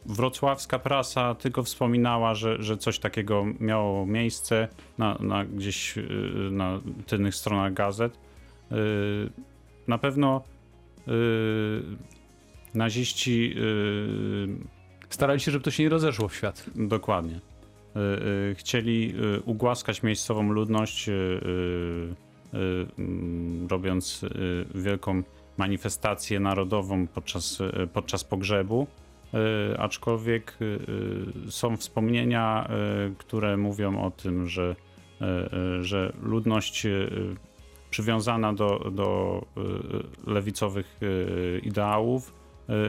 Wrocławska 0.06 0.80
prasa 0.80 1.36
tylko 1.36 1.64
wspominała, 1.64 2.36
że, 2.36 2.64
że 2.64 2.78
coś 2.78 3.00
takiego 3.00 3.46
miało 3.60 4.06
miejsce 4.06 4.68
na, 4.98 5.18
na 5.20 5.46
gdzieś 5.46 5.98
y, 5.98 6.04
na 6.52 6.80
tylnych 7.08 7.36
stronach 7.36 7.74
gazet. 7.74 8.18
Y, 8.72 8.76
Na 9.88 9.98
pewno 9.98 10.42
y, 11.08 11.82
naziści 12.74 13.54
y, 13.58 14.78
Starali 15.10 15.40
się, 15.40 15.52
żeby 15.52 15.64
to 15.64 15.72
się 15.72 15.84
nie 15.84 15.90
rozeszło 15.90 16.28
w 16.28 16.36
świat. 16.36 16.66
Dokładnie. 16.76 17.36
Y, 17.36 18.00
y, 18.52 18.56
Chcieli 18.56 19.14
y, 19.38 19.42
ugłaskać 19.42 20.04
miejscową 20.04 20.52
ludność, 20.52 21.10
y, 21.10 21.12
y, 21.12 21.16
y, 21.16 22.16
robiąc 23.70 24.24
y, 24.24 24.30
wielką 24.76 25.24
manifestację 25.58 26.40
narodową 26.40 27.08
podczas, 27.08 27.62
y, 27.62 27.88
podczas 27.94 28.24
pogrzebu. 28.24 28.88
Y, 29.74 29.80
Aczkolwiek 29.80 30.58
y, 30.62 30.66
y, 31.48 31.52
są 31.52 31.78
wspomnienia, 31.78 32.70
y, 33.12 33.16
które 33.16 33.58
mówią 33.58 34.02
o 34.02 34.12
tym, 34.12 34.48
że, 34.48 34.76
y, 35.22 35.26
y, 35.80 35.84
że 35.84 36.14
ludność 36.22 36.86
y, 36.86 37.10
przywiązana 37.90 38.54
do, 38.54 38.92
do 38.92 39.42
y, 40.28 40.32
lewicowych 40.32 40.98
y, 41.04 41.62
ideałów 41.64 42.34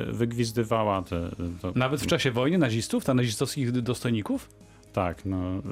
y, 0.09 0.13
wygwizdywała 0.13 1.03
te, 1.03 1.31
to, 1.63 1.73
Nawet 1.75 2.01
w 2.01 2.07
czasie 2.07 2.31
wojny 2.31 2.59
nazistów, 2.59 3.05
ta 3.05 3.15
nazistowskich 3.15 3.73
dostojników? 3.73 4.49
Tak, 4.93 5.25
no 5.25 5.57
y, 5.59 5.63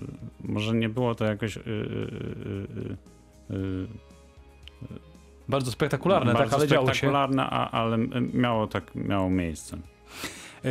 może 0.44 0.74
nie 0.74 0.88
było 0.88 1.14
to 1.14 1.24
jakoś 1.24 1.56
y, 1.56 1.60
y, 1.60 1.62
y, 1.66 1.70
y, 1.72 2.92
y, 2.92 2.96
Bardzo 5.48 5.70
spektakularne, 5.70 6.32
bardzo 6.32 6.50
tak, 6.50 6.58
ale 6.58 6.68
działo 6.68 6.86
się. 6.86 6.94
spektakularne, 6.94 7.50
ale 7.50 7.98
miało 8.34 8.66
tak 8.66 8.94
miało 8.94 9.30
miejsce. 9.30 9.78
Yy, 10.64 10.70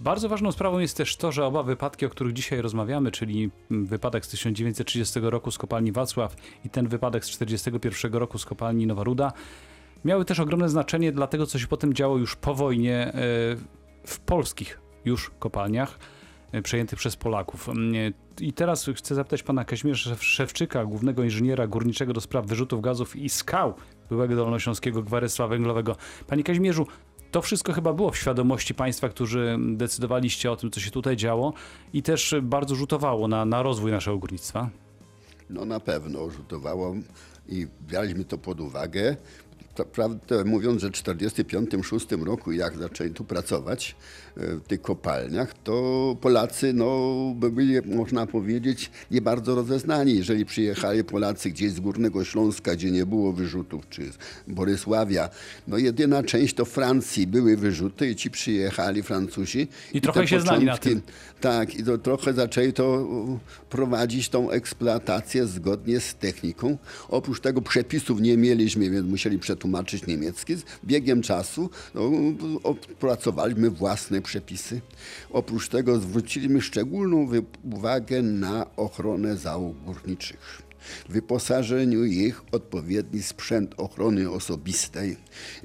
Bardzo 0.00 0.28
ważną 0.28 0.52
sprawą 0.52 0.78
jest 0.78 0.96
też 0.96 1.16
to, 1.16 1.32
że 1.32 1.46
oba 1.46 1.62
wypadki, 1.62 2.06
o 2.06 2.08
których 2.08 2.32
dzisiaj 2.32 2.60
rozmawiamy, 2.60 3.10
czyli 3.10 3.50
wypadek 3.70 4.26
z 4.26 4.28
1930 4.28 5.20
roku 5.22 5.50
z 5.50 5.58
kopalni 5.58 5.92
Wacław 5.92 6.36
i 6.64 6.70
ten 6.70 6.88
wypadek 6.88 7.24
z 7.24 7.28
1941 7.28 8.20
roku 8.20 8.38
z 8.38 8.44
kopalni 8.44 8.86
Nowa 8.86 9.04
Ruda, 9.04 9.32
miały 10.04 10.24
też 10.24 10.40
ogromne 10.40 10.68
znaczenie 10.68 11.12
dla 11.12 11.26
tego, 11.26 11.46
co 11.46 11.58
się 11.58 11.66
potem 11.66 11.94
działo 11.94 12.18
już 12.18 12.36
po 12.36 12.54
wojnie 12.54 13.12
w 14.06 14.20
polskich 14.26 14.80
już 15.04 15.30
kopalniach 15.38 15.98
przejętych 16.62 16.98
przez 16.98 17.16
Polaków. 17.16 17.68
Yy, 17.92 18.46
I 18.46 18.52
teraz 18.52 18.90
chcę 18.96 19.14
zapytać 19.14 19.42
pana 19.42 19.64
Kazimierza 19.64 20.16
Szewczyka, 20.20 20.84
głównego 20.84 21.24
inżyniera 21.24 21.66
górniczego 21.66 22.12
do 22.12 22.20
spraw 22.20 22.46
wyrzutów 22.46 22.80
gazów 22.80 23.16
i 23.16 23.28
skał 23.28 23.74
byłego 24.08 24.36
dolnośląskiego 24.36 25.02
gwarystwa 25.02 25.48
węglowego. 25.48 25.96
Panie 26.26 26.44
Kazimierzu, 26.44 26.86
to 27.30 27.42
wszystko 27.42 27.72
chyba 27.72 27.92
było 27.92 28.10
w 28.10 28.16
świadomości 28.16 28.74
państwa, 28.74 29.08
którzy 29.08 29.58
decydowaliście 29.72 30.52
o 30.52 30.56
tym, 30.56 30.70
co 30.70 30.80
się 30.80 30.90
tutaj 30.90 31.16
działo 31.16 31.52
i 31.92 32.02
też 32.02 32.34
bardzo 32.42 32.74
rzutowało 32.74 33.28
na, 33.28 33.44
na 33.44 33.62
rozwój 33.62 33.90
naszego 33.90 34.18
górnictwa. 34.18 34.70
No 35.50 35.64
na 35.64 35.80
pewno 35.80 36.30
rzutowało 36.30 36.94
i 37.48 37.66
braliśmy 37.80 38.24
to 38.24 38.38
pod 38.38 38.60
uwagę. 38.60 39.16
Prawdę 39.84 40.44
mówiąc, 40.44 40.80
że 40.80 40.88
w 40.88 40.92
1945-1946 40.92 42.24
roku, 42.24 42.52
jak 42.52 42.78
zaczęli 42.78 43.10
tu 43.10 43.24
pracować 43.24 43.96
e, 44.36 44.56
w 44.56 44.62
tych 44.62 44.82
kopalniach, 44.82 45.54
to 45.64 46.16
Polacy 46.20 46.72
no, 46.72 47.14
byli, 47.36 47.74
można 47.84 48.26
powiedzieć, 48.26 48.90
nie 49.10 49.20
bardzo 49.20 49.54
rozeznani. 49.54 50.16
Jeżeli 50.16 50.44
przyjechali 50.44 51.04
Polacy 51.04 51.50
gdzieś 51.50 51.72
z 51.72 51.80
Górnego 51.80 52.24
Śląska, 52.24 52.74
gdzie 52.74 52.90
nie 52.90 53.06
było 53.06 53.32
wyrzutów, 53.32 53.88
czy 53.88 54.12
z 54.12 54.18
Borysławia, 54.48 55.28
no 55.68 55.78
jedyna 55.78 56.22
część 56.22 56.54
to 56.54 56.64
Francji 56.64 57.26
były 57.26 57.56
wyrzuty 57.56 58.10
i 58.10 58.16
ci 58.16 58.30
przyjechali 58.30 59.02
Francuzi. 59.02 59.68
I 59.92 60.00
trochę 60.00 60.20
te 60.20 60.28
się 60.28 60.40
znali 60.40 60.64
na 60.64 60.76
początki- 60.76 61.00
tak, 61.40 61.74
i 61.74 61.84
to 61.84 61.98
trochę 61.98 62.32
zaczęli 62.32 62.72
to 62.72 63.06
prowadzić 63.70 64.28
tą 64.28 64.50
eksploatację 64.50 65.46
zgodnie 65.46 66.00
z 66.00 66.14
techniką. 66.14 66.78
Oprócz 67.08 67.40
tego 67.40 67.62
przepisów 67.62 68.20
nie 68.20 68.36
mieliśmy, 68.36 68.90
więc 68.90 69.06
musieli 69.06 69.38
przetłumaczyć 69.38 69.67
niemiecki. 70.06 70.56
Z 70.56 70.64
biegiem 70.84 71.22
czasu 71.22 71.70
no, 71.94 72.10
opracowaliśmy 72.62 73.70
własne 73.70 74.22
przepisy. 74.22 74.80
Oprócz 75.30 75.68
tego 75.68 75.98
zwróciliśmy 75.98 76.60
szczególną 76.60 77.28
uwagę 77.72 78.22
na 78.22 78.76
ochronę 78.76 79.36
załóg 79.36 79.76
górniczych. 79.84 80.67
Wyposażeniu 81.08 82.04
ich 82.04 82.42
odpowiedni 82.52 83.22
sprzęt 83.22 83.74
ochrony 83.76 84.30
osobistej. 84.30 85.16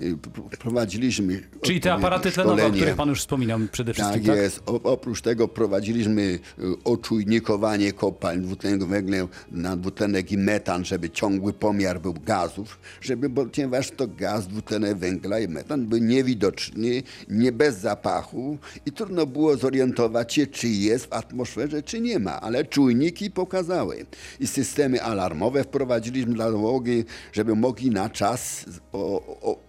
Y, 0.01 0.17
Prowadziliśmy 0.59 1.43
Czyli 1.61 1.81
te 1.81 1.93
aparaty 1.93 2.31
tlenowe, 2.31 2.53
o 2.53 2.57
szkolenie. 2.57 2.77
których 2.77 2.95
pan 2.95 3.09
już 3.09 3.19
wspominał 3.19 3.59
przede 3.71 3.93
wszystkim, 3.93 4.19
Tak 4.19 4.27
tak? 4.27 4.37
jest. 4.43 4.61
O, 4.65 4.81
oprócz 4.83 5.21
tego 5.21 5.47
prowadziliśmy 5.47 6.21
y, 6.21 6.39
oczujnikowanie 6.83 7.91
kopalń 7.93 8.41
dwutlenek 8.41 8.83
węgla 8.83 9.17
na 9.51 9.77
dwutlenek 9.77 10.31
i 10.31 10.37
metan, 10.37 10.85
żeby 10.85 11.09
ciągły 11.09 11.53
pomiar 11.53 12.01
był 12.01 12.13
gazów, 12.13 12.79
żeby, 13.01 13.29
ponieważ 13.29 13.91
to 13.91 14.07
gaz, 14.07 14.47
dwutlenek 14.47 14.97
węgla 14.97 15.39
i 15.39 15.47
metan 15.47 15.85
był 15.85 15.99
niewidoczny, 15.99 17.03
nie 17.29 17.51
bez 17.51 17.77
zapachu 17.79 18.57
i 18.85 18.91
trudno 18.91 19.25
było 19.25 19.57
zorientować 19.57 20.33
się, 20.33 20.47
czy 20.47 20.67
jest 20.67 21.05
w 21.05 21.13
atmosferze, 21.13 21.83
czy 21.83 22.01
nie 22.01 22.19
ma, 22.19 22.41
ale 22.41 22.65
czujniki 22.65 23.31
pokazały. 23.31 24.05
I 24.39 24.47
systemy 24.47 25.02
alarmowe 25.03 25.63
wprowadziliśmy 25.63 26.33
dla 26.33 26.51
załogi, 26.51 27.03
żeby 27.33 27.55
mogli 27.55 27.89
na 27.91 28.09
czas 28.09 28.65
o, 28.91 29.21
o, 29.51 29.59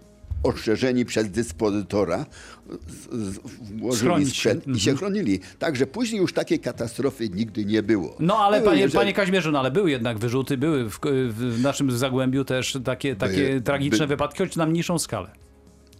ostrzeżeni 0.42 1.05
przez 1.05 1.31
dyspozytora 1.31 2.27
włożyli 3.79 4.27
sprzęt 4.27 4.66
i 4.68 4.81
się 4.81 4.90
Mhm. 4.90 4.97
chronili. 4.97 5.40
Także 5.59 5.87
później 5.87 6.20
już 6.20 6.33
takiej 6.33 6.59
katastrofy 6.61 7.29
nigdy 7.29 7.64
nie 7.64 7.83
było. 7.83 8.16
No 8.20 8.37
ale 8.38 8.62
panie, 8.62 8.81
jeżeli- 8.81 8.99
panie 8.99 9.12
Kazimierzu, 9.12 9.53
no 9.53 9.59
ale 9.59 9.70
były 9.70 9.90
jednak 9.90 10.18
wyrzuty, 10.18 10.57
były 10.59 10.90
w, 10.90 10.99
w 11.31 11.61
naszym 11.62 11.90
Zagłębiu 11.90 12.44
też 12.44 12.79
takie, 12.85 13.16
takie 13.16 13.49
By- 13.55 13.61
tragiczne 13.61 13.99
by- 13.99 14.07
wypadki, 14.07 14.38
choć 14.38 14.57
na 14.57 14.66
mniejszą 14.66 14.99
skalę. 14.99 15.31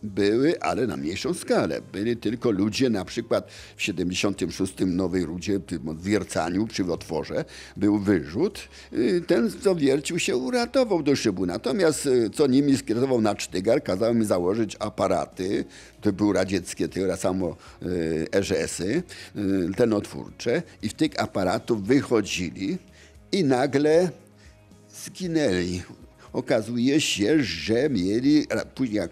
Były, 0.05 0.61
ale 0.61 0.87
na 0.87 0.97
mniejszą 0.97 1.35
skalę. 1.35 1.81
Byli 1.93 2.17
tylko 2.17 2.51
ludzie, 2.51 2.90
na 2.90 3.05
przykład 3.05 3.51
w 3.77 3.83
76 3.83 4.75
w 4.75 4.87
Nowej 4.87 5.25
Rudzie, 5.25 5.61
w 5.85 6.03
wiercaniu 6.03 6.67
przy 6.67 6.93
otworze, 6.93 7.45
był 7.77 7.99
wyrzut. 7.99 8.69
Y, 8.93 9.23
Ten, 9.27 9.51
co 9.62 9.75
wiercił 9.75 10.19
się, 10.19 10.37
uratował 10.37 11.03
do 11.03 11.17
szybu. 11.17 11.47
Natomiast 11.47 12.07
y, 12.07 12.31
co 12.31 12.47
nimi 12.47 12.77
skierował 12.77 13.21
na 13.21 13.40
sztygar, 13.40 13.83
kazał 13.83 14.14
mi 14.14 14.25
założyć 14.25 14.77
aparaty, 14.79 15.64
to 16.01 16.12
były 16.12 16.35
radzieckie, 16.35 16.88
teraz 16.88 17.21
samo 17.21 17.57
y, 17.83 18.27
ERS-y, 18.33 19.03
y, 19.37 19.75
tenotwórcze 19.77 20.62
i 20.83 20.88
w 20.88 20.95
tych 20.95 21.21
aparatów 21.21 21.83
wychodzili 21.83 22.79
i 23.33 23.45
nagle 23.45 24.11
zginęli. 25.05 25.83
Okazuje 26.33 27.01
się, 27.01 27.43
że 27.43 27.90
mieli, 27.90 28.47
później 28.75 28.97
jak 28.97 29.11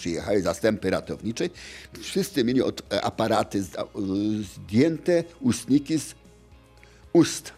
przyjechały 0.00 0.42
zastępy 0.42 0.90
ratownicze, 0.90 1.48
wszyscy 2.02 2.44
mieli 2.44 2.60
e, 2.62 3.04
aparaty 3.04 3.64
zdjęte 4.42 5.24
ustniki 5.40 5.98
z 5.98 6.14
ust. 7.12 7.52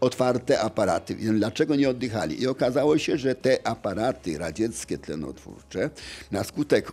Otwarte 0.00 0.60
aparaty. 0.60 1.14
Dlaczego 1.14 1.76
nie 1.76 1.90
oddychali? 1.90 2.42
I 2.42 2.46
okazało 2.46 2.98
się, 2.98 3.18
że 3.18 3.34
te 3.34 3.66
aparaty 3.66 4.38
radzieckie 4.38 4.98
tlenotwórcze, 4.98 5.90
na 6.30 6.44
skutek 6.44 6.92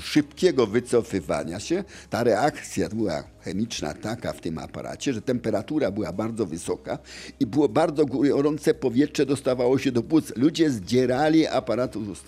szybkiego 0.00 0.66
wycofywania 0.66 1.60
się, 1.60 1.84
ta 2.10 2.24
reakcja 2.24 2.88
była 2.88 3.24
chemiczna 3.44 3.94
taka 3.94 4.32
w 4.32 4.40
tym 4.40 4.58
aparacie, 4.58 5.12
że 5.12 5.22
temperatura 5.22 5.90
była 5.90 6.12
bardzo 6.12 6.46
wysoka 6.46 6.98
i 7.40 7.46
było 7.46 7.68
bardzo 7.68 8.06
gorące 8.06 8.74
powietrze 8.74 9.26
dostawało 9.26 9.78
się 9.78 9.92
do 9.92 10.02
płuc. 10.02 10.32
Ludzie 10.36 10.70
zdzierali 10.70 11.46
aparat 11.46 11.94
z 11.94 11.96
ust. 11.96 12.24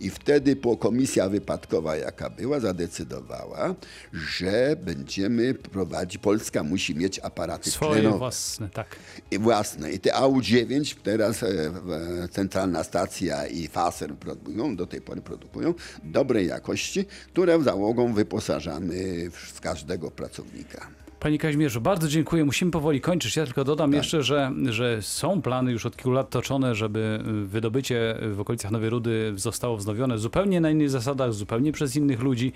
I 0.00 0.10
wtedy 0.10 0.56
po 0.56 0.76
komisja 0.76 1.28
wypadkowa, 1.28 1.96
jaka 1.96 2.30
była, 2.30 2.60
zadecydowała, 2.60 3.74
że 4.12 4.76
będziemy 4.84 5.54
prowadzić, 5.54 6.18
Polska 6.18 6.62
musi 6.62 6.94
mieć 6.94 7.18
aparaty 7.18 7.70
Swoje 7.70 7.92
tlenowe 7.92 8.18
własne, 8.18 8.68
tak. 8.70 8.96
i 9.30 9.38
własne. 9.38 9.92
I 9.92 9.98
te 9.98 10.10
AU9 10.10 10.96
teraz 11.02 11.42
e, 11.42 11.46
e, 11.46 12.28
centralna 12.28 12.84
stacja 12.84 13.46
i 13.46 13.68
FASER 13.68 14.14
produkują, 14.14 14.76
do 14.76 14.86
tej 14.86 15.00
pory 15.00 15.20
produkują 15.20 15.74
dobrej 16.04 16.46
jakości, 16.46 17.04
które 17.32 17.62
załogą 17.62 18.12
wyposażamy 18.12 18.94
z 19.54 19.60
każdego 19.60 20.10
pracownika. 20.10 20.53
Panie 21.20 21.38
Kazimierzu, 21.38 21.80
bardzo 21.80 22.08
dziękuję. 22.08 22.44
Musimy 22.44 22.70
powoli 22.70 23.00
kończyć. 23.00 23.36
Ja 23.36 23.44
tylko 23.44 23.64
dodam 23.64 23.90
Tak. 23.90 23.96
jeszcze, 23.96 24.22
że, 24.22 24.52
że 24.64 25.02
są 25.02 25.42
plany 25.42 25.72
już 25.72 25.86
od 25.86 25.96
kilku 25.96 26.10
lat 26.10 26.30
toczone, 26.30 26.74
żeby 26.74 27.18
y, 27.44 27.46
wydobycie 27.46 28.18
w 28.32 28.40
okolicach 28.40 28.70
Nowej 28.70 28.90
Rudy 28.90 29.32
zostało 29.36 29.76
wznowione 29.76 30.18
zupełnie 30.18 30.60
na 30.60 30.70
innych 30.70 30.90
zasadach, 30.90 31.32
zupełnie 31.32 31.72
przez 31.72 31.96
innych 31.96 32.20
ludzi. 32.20 32.52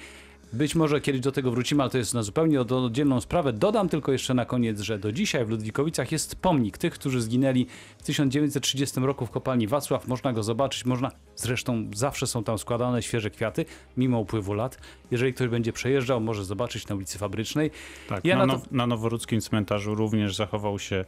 Być 0.52 0.74
może 0.74 1.00
kiedyś 1.00 1.20
do 1.20 1.32
tego 1.32 1.50
wrócimy, 1.50 1.82
ale 1.82 1.90
to 1.90 1.98
jest 1.98 2.14
na 2.14 2.22
zupełnie 2.22 2.60
od- 2.60 2.72
oddzielną 2.72 3.20
sprawę. 3.20 3.52
Dodam 3.52 3.88
tylko 3.88 4.12
jeszcze 4.12 4.34
na 4.34 4.44
koniec, 4.44 4.80
że 4.80 4.98
do 4.98 5.12
dzisiaj 5.12 5.44
w 5.44 5.48
Ludwikowicach 5.50 6.12
jest 6.12 6.36
pomnik 6.36 6.78
tych, 6.78 6.92
którzy 6.92 7.20
zginęli 7.22 7.66
w 7.98 8.02
1930 8.02 9.00
roku 9.00 9.26
w 9.26 9.30
kopalni 9.30 9.66
Wacław. 9.66 10.08
Można 10.08 10.32
go 10.32 10.42
zobaczyć, 10.42 10.84
można, 10.84 11.10
zresztą 11.36 11.90
zawsze 11.94 12.26
są 12.26 12.44
tam 12.44 12.58
składane 12.58 13.02
świeże 13.02 13.30
kwiaty, 13.30 13.64
mimo 13.96 14.18
upływu 14.20 14.54
lat. 14.54 14.78
Jeżeli 15.10 15.34
ktoś 15.34 15.48
będzie 15.48 15.72
przejeżdżał, 15.72 16.20
może 16.20 16.44
zobaczyć 16.44 16.88
na 16.88 16.94
ulicy 16.96 17.18
Fabrycznej. 17.18 17.70
Tak, 18.08 18.24
Ja 18.24 18.36
na, 18.38 18.46
na 18.46 18.54
now- 18.54 18.66
na 18.72 18.86
Noworudzkim 18.86 19.40
cmentarzu 19.40 19.94
również 19.94 20.36
zachował 20.36 20.78
się 20.78 21.04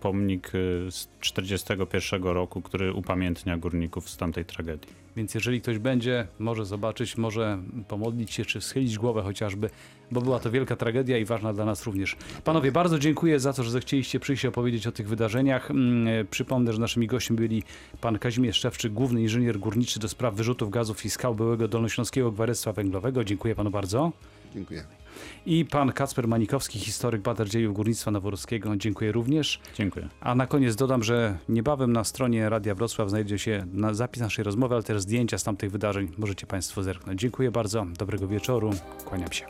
pomnik 0.00 0.48
e, 0.48 0.90
z 0.90 1.06
1941 1.20 2.22
roku, 2.22 2.62
który 2.62 2.92
upamiętnia 2.92 3.56
górników 3.56 4.10
z 4.10 4.16
tamtej 4.16 4.44
tragedii. 4.44 5.02
Więc 5.16 5.34
jeżeli 5.34 5.60
ktoś 5.60 5.78
będzie, 5.78 6.26
może 6.38 6.66
zobaczyć, 6.66 7.16
może 7.16 7.58
pomodlić 7.88 8.32
się, 8.32 8.44
czy 8.44 8.60
schylić 8.60 8.98
głowę 8.98 9.22
chociażby, 9.22 9.70
bo 10.10 10.20
była 10.20 10.40
to 10.40 10.50
wielka 10.50 10.76
tragedia 10.76 11.18
i 11.18 11.24
ważna 11.24 11.52
dla 11.52 11.64
nas 11.64 11.86
również. 11.86 12.16
Panowie, 12.44 12.72
bardzo 12.72 12.98
dziękuję 12.98 13.40
za 13.40 13.52
to, 13.52 13.62
że 13.62 13.70
zechcieliście 13.70 14.20
przyjść 14.20 14.44
i 14.44 14.48
opowiedzieć 14.48 14.86
o 14.86 14.92
tych 14.92 15.08
wydarzeniach. 15.08 15.70
Mm, 15.70 16.08
e, 16.08 16.24
Przypomnę, 16.24 16.72
że 16.72 16.78
naszymi 16.78 17.06
gośćmi 17.06 17.36
byli 17.36 17.62
pan 18.00 18.18
Kazimierz 18.18 18.56
Szewczyk, 18.56 18.92
główny 18.92 19.22
inżynier 19.22 19.58
górniczy 19.58 20.00
do 20.00 20.08
spraw 20.08 20.34
wyrzutów 20.34 20.70
gazów 20.70 21.04
i 21.04 21.10
skał 21.10 21.34
byłego 21.34 21.68
Dolnośląskiego 21.68 22.32
Gwarystwa 22.32 22.72
Węglowego. 22.72 23.24
Dziękuję 23.24 23.54
panu 23.54 23.70
bardzo. 23.70 24.12
Dziękuję. 24.54 25.01
I 25.46 25.64
pan 25.64 25.92
Kacper 25.92 26.28
Manikowski, 26.28 26.78
historyk 26.78 27.22
badań 27.22 27.48
dziejów 27.48 27.74
górnictwa 27.74 28.10
noworuskiego. 28.10 28.76
Dziękuję 28.76 29.12
również. 29.12 29.60
Dziękuję. 29.74 30.08
A 30.20 30.34
na 30.34 30.46
koniec 30.46 30.76
dodam, 30.76 31.02
że 31.02 31.38
niebawem 31.48 31.92
na 31.92 32.04
stronie 32.04 32.48
Radia 32.48 32.74
Wrocław 32.74 33.08
znajdzie 33.08 33.38
się 33.38 33.66
na 33.72 33.94
zapis 33.94 34.22
naszej 34.22 34.44
rozmowy, 34.44 34.74
ale 34.74 34.84
też 34.84 35.02
zdjęcia 35.02 35.38
z 35.38 35.44
tamtych 35.44 35.70
wydarzeń. 35.70 36.08
Możecie 36.18 36.46
Państwo 36.46 36.82
zerknąć. 36.82 37.20
Dziękuję 37.20 37.50
bardzo, 37.50 37.86
dobrego 37.98 38.28
wieczoru, 38.28 38.70
kłaniam 39.04 39.32
się. 39.32 39.46